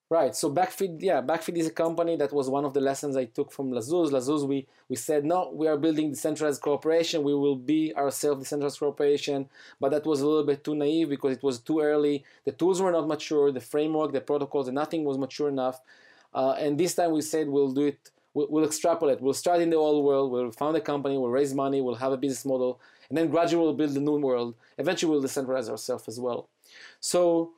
[0.09, 0.33] Right.
[0.33, 3.51] So Backfeed, yeah, Backfeed is a company that was one of the lessons I took
[3.51, 4.09] from Lazuz.
[4.09, 7.23] Lazuz, we we said no, we are building decentralized cooperation.
[7.23, 9.49] We will be ourselves decentralized cooperation,
[9.81, 12.23] but that was a little bit too naive because it was too early.
[12.45, 15.81] The tools were not mature, the framework, the protocols, and nothing was mature enough.
[16.33, 18.11] Uh, and this time we said we'll do it.
[18.33, 19.19] We'll, we'll, extrapolate.
[19.19, 20.31] We'll start in the old world.
[20.31, 21.17] We'll found a company.
[21.17, 21.81] We'll raise money.
[21.81, 22.79] We'll have a business model,
[23.09, 24.55] and then gradually we'll build the new world.
[24.77, 26.47] Eventually, we'll decentralize ourselves as well.
[27.01, 27.51] So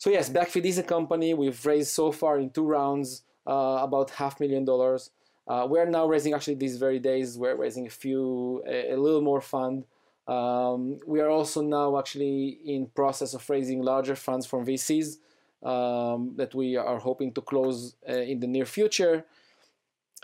[0.00, 1.34] so yes, Backfeed is a company.
[1.34, 5.10] We've raised so far in two rounds uh, about half million dollars.
[5.46, 7.36] Uh, we're now raising actually these very days.
[7.36, 9.84] We're raising a few, a, a little more fund.
[10.26, 15.18] Um, we are also now actually in process of raising larger funds from VCs
[15.62, 19.26] um, that we are hoping to close uh, in the near future.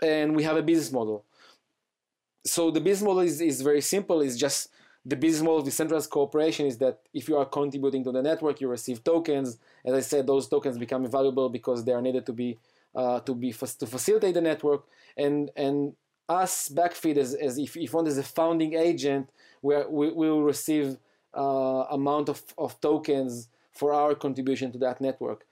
[0.01, 1.23] And we have a business model.
[2.43, 4.21] So the business model is, is very simple.
[4.21, 4.69] It's just
[5.07, 8.59] the business model of decentralized cooperation is that if you are contributing to the network,
[8.59, 9.57] you receive tokens.
[9.85, 12.57] As I said, those tokens become valuable because they are needed to be
[12.93, 14.83] uh, to be to facilitate the network.
[15.15, 15.93] And and
[16.27, 19.29] us Backfeed as, as if if one is a founding agent,
[19.61, 20.97] where we will receive
[21.33, 25.45] uh, amount of, of tokens for our contribution to that network.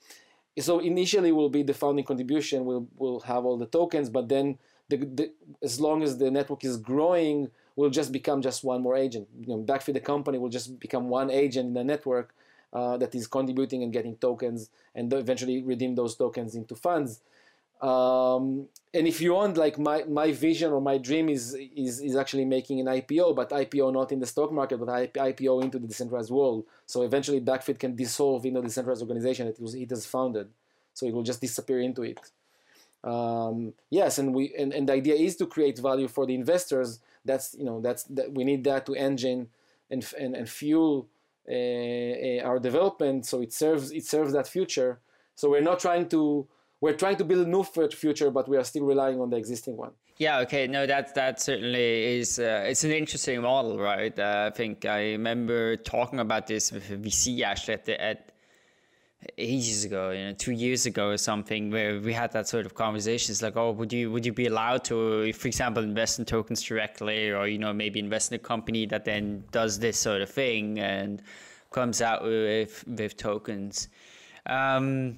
[0.59, 2.65] So initially will be the founding contribution.
[2.65, 4.57] We'll we'll have all the tokens, but then
[4.89, 5.33] the, the,
[5.63, 9.27] as long as the network is growing will just become just one more agent.
[9.39, 12.33] You know, Backfeed the company will just become one agent in the network
[12.73, 17.21] uh, that is contributing and getting tokens, and eventually redeem those tokens into funds.
[17.81, 22.15] Um, and if you want, like my, my vision or my dream is, is is
[22.15, 25.87] actually making an IPO, but IPO not in the stock market, but IPO into the
[25.87, 26.65] decentralized world.
[26.85, 30.47] So eventually, Backfeed can dissolve into the decentralized organization that it, was, it has founded.
[30.93, 32.19] So it will just disappear into it.
[33.03, 36.99] Um, yes, and we and, and the idea is to create value for the investors
[37.25, 39.49] that's you know that's that we need that to engine
[39.89, 41.07] and and, and fuel
[41.49, 43.25] uh, uh, our development.
[43.25, 44.99] So it serves it serves that future.
[45.35, 46.47] So we're not trying to
[46.81, 49.77] we're trying to build a new future but we are still relying on the existing
[49.77, 49.91] one.
[50.17, 50.67] Yeah okay.
[50.67, 54.17] No that that certainly is uh, it's an interesting model right?
[54.17, 58.31] Uh, i think i remember talking about this with vc actually at the at
[59.37, 62.75] ages ago, you know, two years ago or something, where we had that sort of
[62.75, 63.31] conversation.
[63.31, 66.61] It's like, oh, would you would you be allowed to, for example, invest in tokens
[66.61, 70.29] directly, or you know, maybe invest in a company that then does this sort of
[70.29, 71.21] thing and
[71.71, 73.89] comes out with with tokens.
[74.45, 75.17] Um,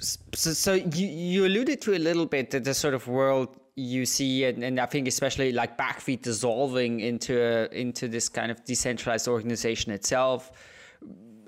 [0.00, 4.06] so, so you you alluded to a little bit that the sort of world you
[4.06, 8.64] see, and, and I think especially like Backfeed dissolving into a, into this kind of
[8.64, 10.52] decentralized organization itself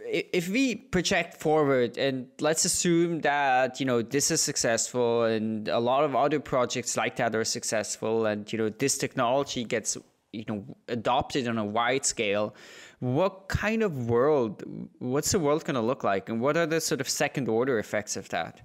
[0.09, 5.79] if we project forward and let's assume that you know this is successful and a
[5.79, 9.97] lot of other projects like that are successful and you know this technology gets
[10.33, 12.55] you know adopted on a wide scale
[13.01, 14.63] what kind of world
[14.99, 16.29] what's the world going to look like?
[16.29, 18.61] And what are the sort of second order effects of that?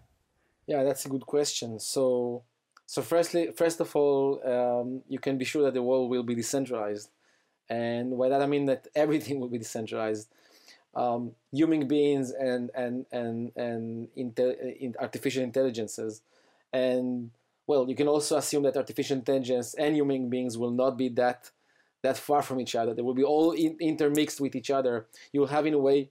[0.68, 1.80] Yeah that's a good question.
[1.80, 2.44] So
[2.86, 6.36] so firstly first of all um, you can be sure that the world will be
[6.36, 7.10] decentralized.
[7.70, 10.30] And by that i mean that everything will be decentralized
[10.94, 16.22] um, human beings and and and and in artificial intelligences,
[16.74, 17.32] and
[17.68, 21.52] well, you can also assume that artificial intelligence and human beings will not be that
[22.02, 22.94] that far from each other.
[22.94, 25.06] They will be all in, intermixed with each other.
[25.32, 26.10] You will have in a way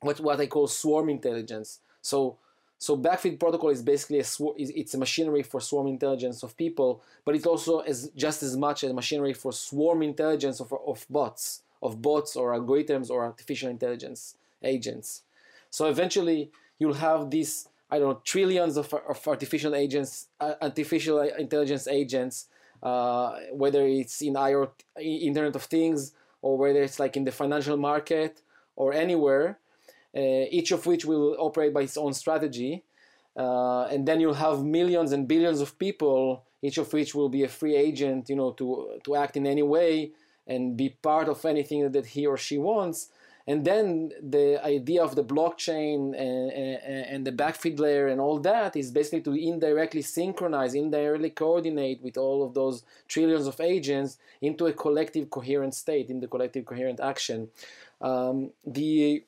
[0.00, 1.80] what what I call swarm intelligence.
[2.00, 2.38] So
[2.78, 4.26] so Backfeed protocol is basically a
[4.56, 8.84] it's a machinery for swarm intelligence of people, but it also is just as much
[8.84, 14.36] a machinery for swarm intelligence of, of bots of bots or algorithms or artificial intelligence
[14.62, 15.22] agents.
[15.70, 21.20] So eventually you'll have these, I don't know, trillions of, of artificial agents, uh, artificial
[21.20, 22.46] intelligence agents,
[22.82, 26.12] uh, whether it's in IoT, Internet of Things,
[26.42, 28.40] or whether it's like in the financial market
[28.76, 29.58] or anywhere,
[30.16, 32.82] uh, each of which will operate by its own strategy.
[33.36, 37.42] Uh, and then you'll have millions and billions of people each of which will be
[37.42, 40.12] a free agent, you know, to to act in any way
[40.46, 43.08] and be part of anything that he or she wants.
[43.46, 48.38] And then the idea of the blockchain and, and, and, the backfeed layer and all
[48.38, 54.16] that is basically to indirectly synchronize, indirectly coordinate with all of those trillions of agents
[54.40, 57.50] into a collective coherent state, in the collective coherent action.
[58.00, 59.24] Um, the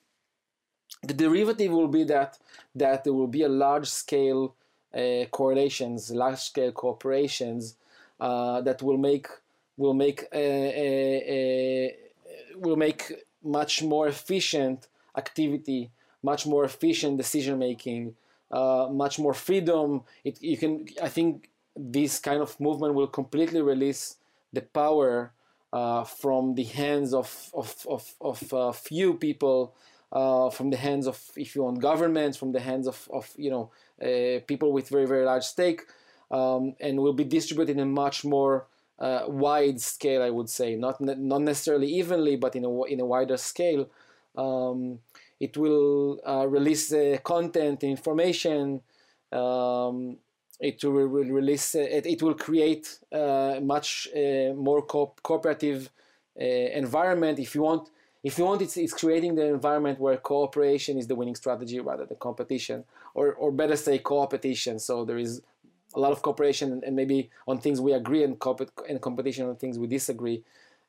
[1.03, 2.39] the derivative will be that
[2.75, 4.55] that there will be a large scale
[4.95, 7.77] uh, correlations, large scale corporations
[8.19, 9.29] uh, that will make
[9.77, 11.97] will make a, a, a,
[12.57, 13.13] will make
[13.43, 15.91] much more efficient activity,
[16.23, 18.15] much more efficient decision making,
[18.51, 20.03] uh, much more freedom.
[20.25, 24.17] It, you can, I think, this kind of movement will completely release
[24.53, 25.33] the power
[25.73, 29.75] uh, from the hands of of of, of uh, few people,
[30.13, 33.51] uh, from the hands of, if you want, governments, from the hands of of you
[33.51, 33.71] know
[34.01, 35.83] uh, people with very very large stake,
[36.31, 38.67] um, and will be distributed in a much more
[38.99, 43.01] uh, wide scale, I would say, not ne- not necessarily evenly, but in a in
[43.01, 43.89] a wider scale.
[44.37, 45.01] Um,
[45.41, 48.81] it will uh, release uh, content, information.
[49.33, 50.17] Um,
[50.61, 51.75] it will, release.
[51.75, 55.91] Uh, it, it will create uh, much uh, more co- cooperative
[56.37, 57.39] environment.
[57.39, 57.91] If you want,
[58.23, 62.07] if you want, it's, it's creating the environment where cooperation is the winning strategy rather
[62.07, 62.85] than competition,
[63.15, 64.79] or or better say co-opetition.
[64.79, 65.43] So there is
[65.97, 69.57] a lot of cooperation and maybe on things we agree and, comp- and competition on
[69.57, 70.45] things we disagree.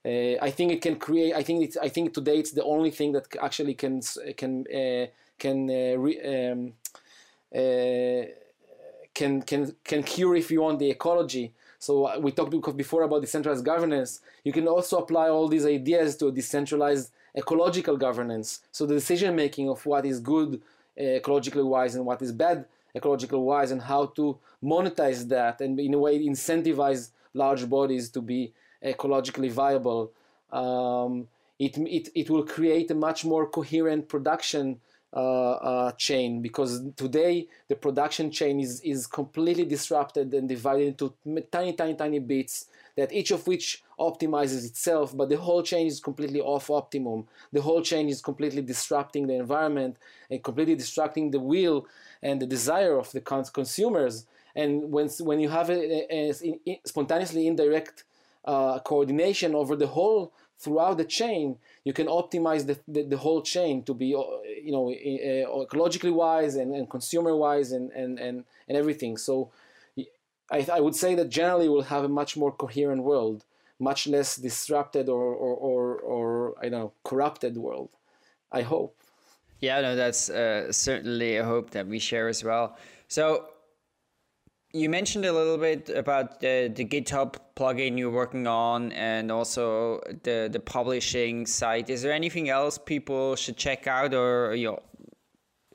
[0.06, 1.34] Uh, I think it can create.
[1.34, 1.78] I think it's.
[1.78, 4.02] I think today it's the only thing that actually can
[4.38, 5.08] can uh,
[5.40, 6.74] can uh, re, um,
[7.54, 8.26] uh,
[9.14, 11.54] can can can cure if you want the ecology.
[11.80, 14.22] So uh, we talked before about decentralized governance.
[14.44, 18.62] You can also apply all these ideas to a decentralized ecological governance.
[18.72, 20.62] So the decision making of what is good
[20.98, 22.66] uh, ecologically wise and what is bad
[22.98, 28.22] ecological wise and how to monetize that and in a way incentivize large bodies to
[28.22, 30.12] be ecologically viable.
[30.52, 31.28] Um,
[31.60, 34.80] it, it, it will create a much more coherent production
[35.14, 41.14] uh, uh, chain because today the production chain is, is completely disrupted and divided into
[41.52, 42.66] tiny, tiny, tiny bits
[42.98, 47.26] that each of which optimizes itself, but the whole chain is completely off optimum.
[47.54, 49.98] The whole chain is completely disrupting the environment
[50.30, 51.88] and completely disrupting the will
[52.22, 54.26] and the desire of the consumers.
[54.56, 56.34] And when, when you have a, a,
[56.68, 58.04] a spontaneously indirect
[58.46, 63.42] uh, coordination over the whole throughout the chain, you can optimize the, the, the whole
[63.42, 64.22] chain to be, uh,
[64.64, 64.86] you know,
[65.66, 69.18] ecologically wise and, and consumer wise and, and, and, and everything.
[69.18, 69.52] So
[70.52, 73.44] I, I would say that generally we'll have a much more coherent world,
[73.80, 77.90] much less disrupted or, or, or, or I don't know, corrupted world.
[78.52, 78.96] I hope.
[79.60, 82.78] Yeah, no, that's uh, certainly a hope that we share as well.
[83.08, 83.50] So
[84.74, 90.02] you mentioned a little bit about the, the GitHub plugin you're working on and also
[90.24, 91.90] the, the publishing site.
[91.90, 94.84] Is there anything else people should check out or you know,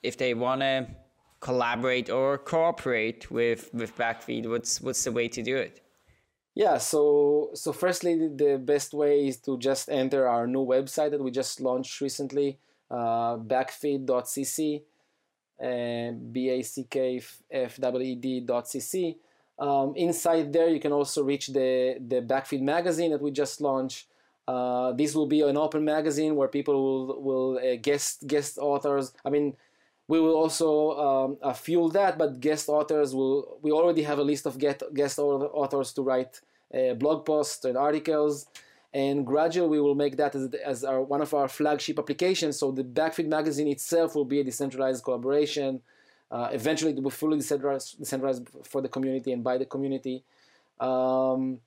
[0.03, 0.87] if they want to
[1.41, 4.49] collaborate or cooperate with with Backfeed?
[4.49, 5.81] What's what's the way to do it?
[6.55, 11.23] Yeah, so so firstly, the best way is to just enter our new website that
[11.23, 12.59] we just launched recently,
[12.93, 14.83] backfeed.cc,
[15.59, 19.17] and b a c k f w e d.cc.
[19.59, 24.09] Um, inside there, you can also reach the the Backfeed magazine that we just launched.
[24.49, 29.13] Uh, this will be an open magazine where people will will uh, guest guest authors.
[29.25, 29.55] I mean,
[30.09, 33.59] we will also um, uh, fuel that, but guest authors will.
[33.63, 36.41] We already have a list of get, guest authors to write
[36.75, 38.47] uh, blog posts and articles,
[38.95, 42.59] and gradually we will make that as, as our, one of our flagship applications.
[42.59, 45.81] So the Backfeed magazine itself will be a decentralized collaboration.
[46.31, 50.25] Uh, eventually, it will be fully decentralized, decentralized for the community and by the community.
[50.81, 51.59] Um,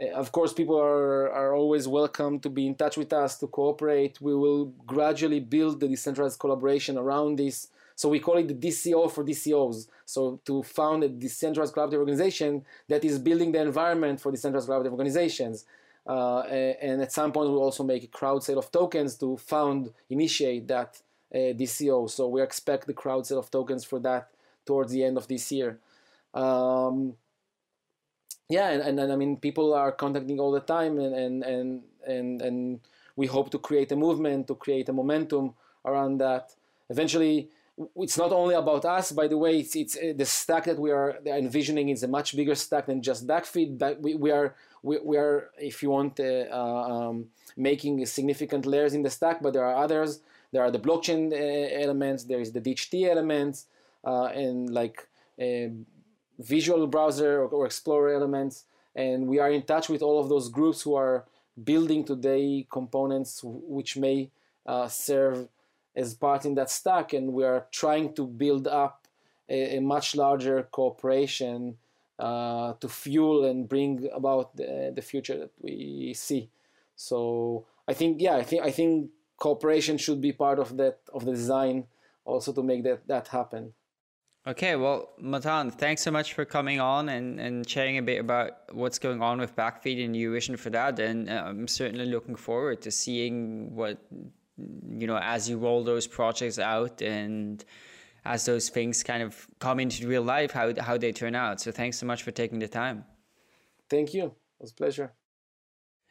[0.00, 3.46] uh, of course, people are, are always welcome to be in touch with us, to
[3.46, 4.20] cooperate.
[4.20, 7.68] We will gradually build the decentralized collaboration around this.
[7.94, 9.88] So we call it the DCO for DCOs.
[10.04, 14.90] So to found a decentralized collaborative organization that is building the environment for decentralized collaborative
[14.90, 15.64] organizations.
[16.06, 19.92] Uh, and at some point, we'll also make a crowd sale of tokens to found,
[20.10, 21.00] initiate that
[21.34, 22.10] uh, DCO.
[22.10, 24.28] So we expect the crowd sale of tokens for that
[24.66, 25.78] towards the end of this year.
[26.34, 27.14] Um,
[28.48, 31.82] yeah, and, and, and, I mean, people are contacting all the time, and, and and
[32.06, 32.80] and and
[33.16, 36.54] we hope to create a movement, to create a momentum around that.
[36.90, 37.48] Eventually,
[37.96, 39.12] it's not only about us.
[39.12, 42.36] By the way, it's, it's uh, the stack that we are envisioning is a much
[42.36, 43.78] bigger stack than just backfeed.
[43.78, 48.66] But we, we are we, we are, if you want, uh, uh, um, making significant
[48.66, 49.42] layers in the stack.
[49.42, 50.20] But there are others.
[50.52, 52.24] There are the blockchain uh, elements.
[52.24, 53.66] There is the DHT elements,
[54.04, 55.08] uh, and like
[56.38, 58.64] visual browser or, or explorer elements
[58.94, 61.24] and we are in touch with all of those groups who are
[61.62, 64.30] building today components which may
[64.66, 65.48] uh, serve
[65.94, 69.06] as part in that stack and we are trying to build up
[69.48, 71.76] a, a much larger cooperation
[72.18, 76.48] uh, to fuel and bring about the, the future that we see
[76.94, 81.24] so i think yeah i think i think cooperation should be part of that of
[81.24, 81.84] the design
[82.24, 83.72] also to make that that happen
[84.44, 88.72] Okay, well, Matan, thanks so much for coming on and, and sharing a bit about
[88.72, 90.98] what's going on with Backfeed and your vision for that.
[90.98, 93.98] And uh, I'm certainly looking forward to seeing what,
[94.56, 97.64] you know, as you roll those projects out and
[98.24, 101.60] as those things kind of come into real life, how, how they turn out.
[101.60, 103.04] So thanks so much for taking the time.
[103.88, 104.26] Thank you.
[104.26, 105.12] It was a pleasure.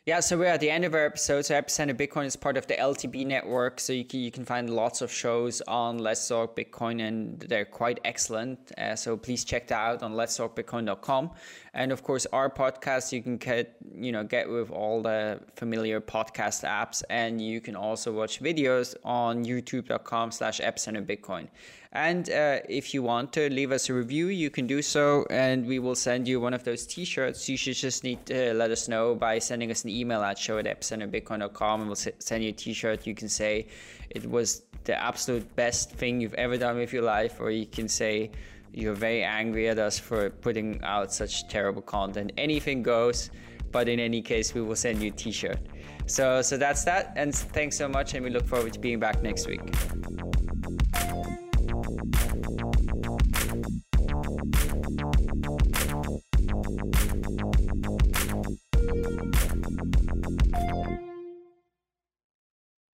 [0.08, 1.46] Yeah, so we're at the end of our episode.
[1.46, 3.80] So Epicenter Bitcoin is part of the LTB network.
[3.80, 7.66] So you can, you can find lots of shows on Let's Talk Bitcoin and they're
[7.66, 8.72] quite excellent.
[8.80, 11.30] Uh, so please check that out on let's talk bitcoin.com.
[11.76, 16.02] And of course, our podcast you can get, you know, get with all the familiar
[16.02, 17.04] podcast apps.
[17.12, 21.48] And you can also watch videos on youtube.com slash epicenter bitcoin.
[21.94, 25.66] And uh, if you want to leave us a review, you can do so, and
[25.66, 27.50] we will send you one of those T-shirts.
[27.50, 30.58] You should just need to let us know by sending us an email at show
[30.58, 33.06] at and we'll send you a T-shirt.
[33.06, 33.68] You can say
[34.10, 37.90] it was the absolute best thing you've ever done with your life, or you can
[37.90, 38.32] say
[38.72, 42.32] you're very angry at us for putting out such terrible content.
[42.38, 43.32] Anything goes,
[43.74, 45.60] but in any case, we will send you a T-shirt.
[46.06, 49.22] So, so that's that, and thanks so much, and we look forward to being back
[49.22, 49.60] next week.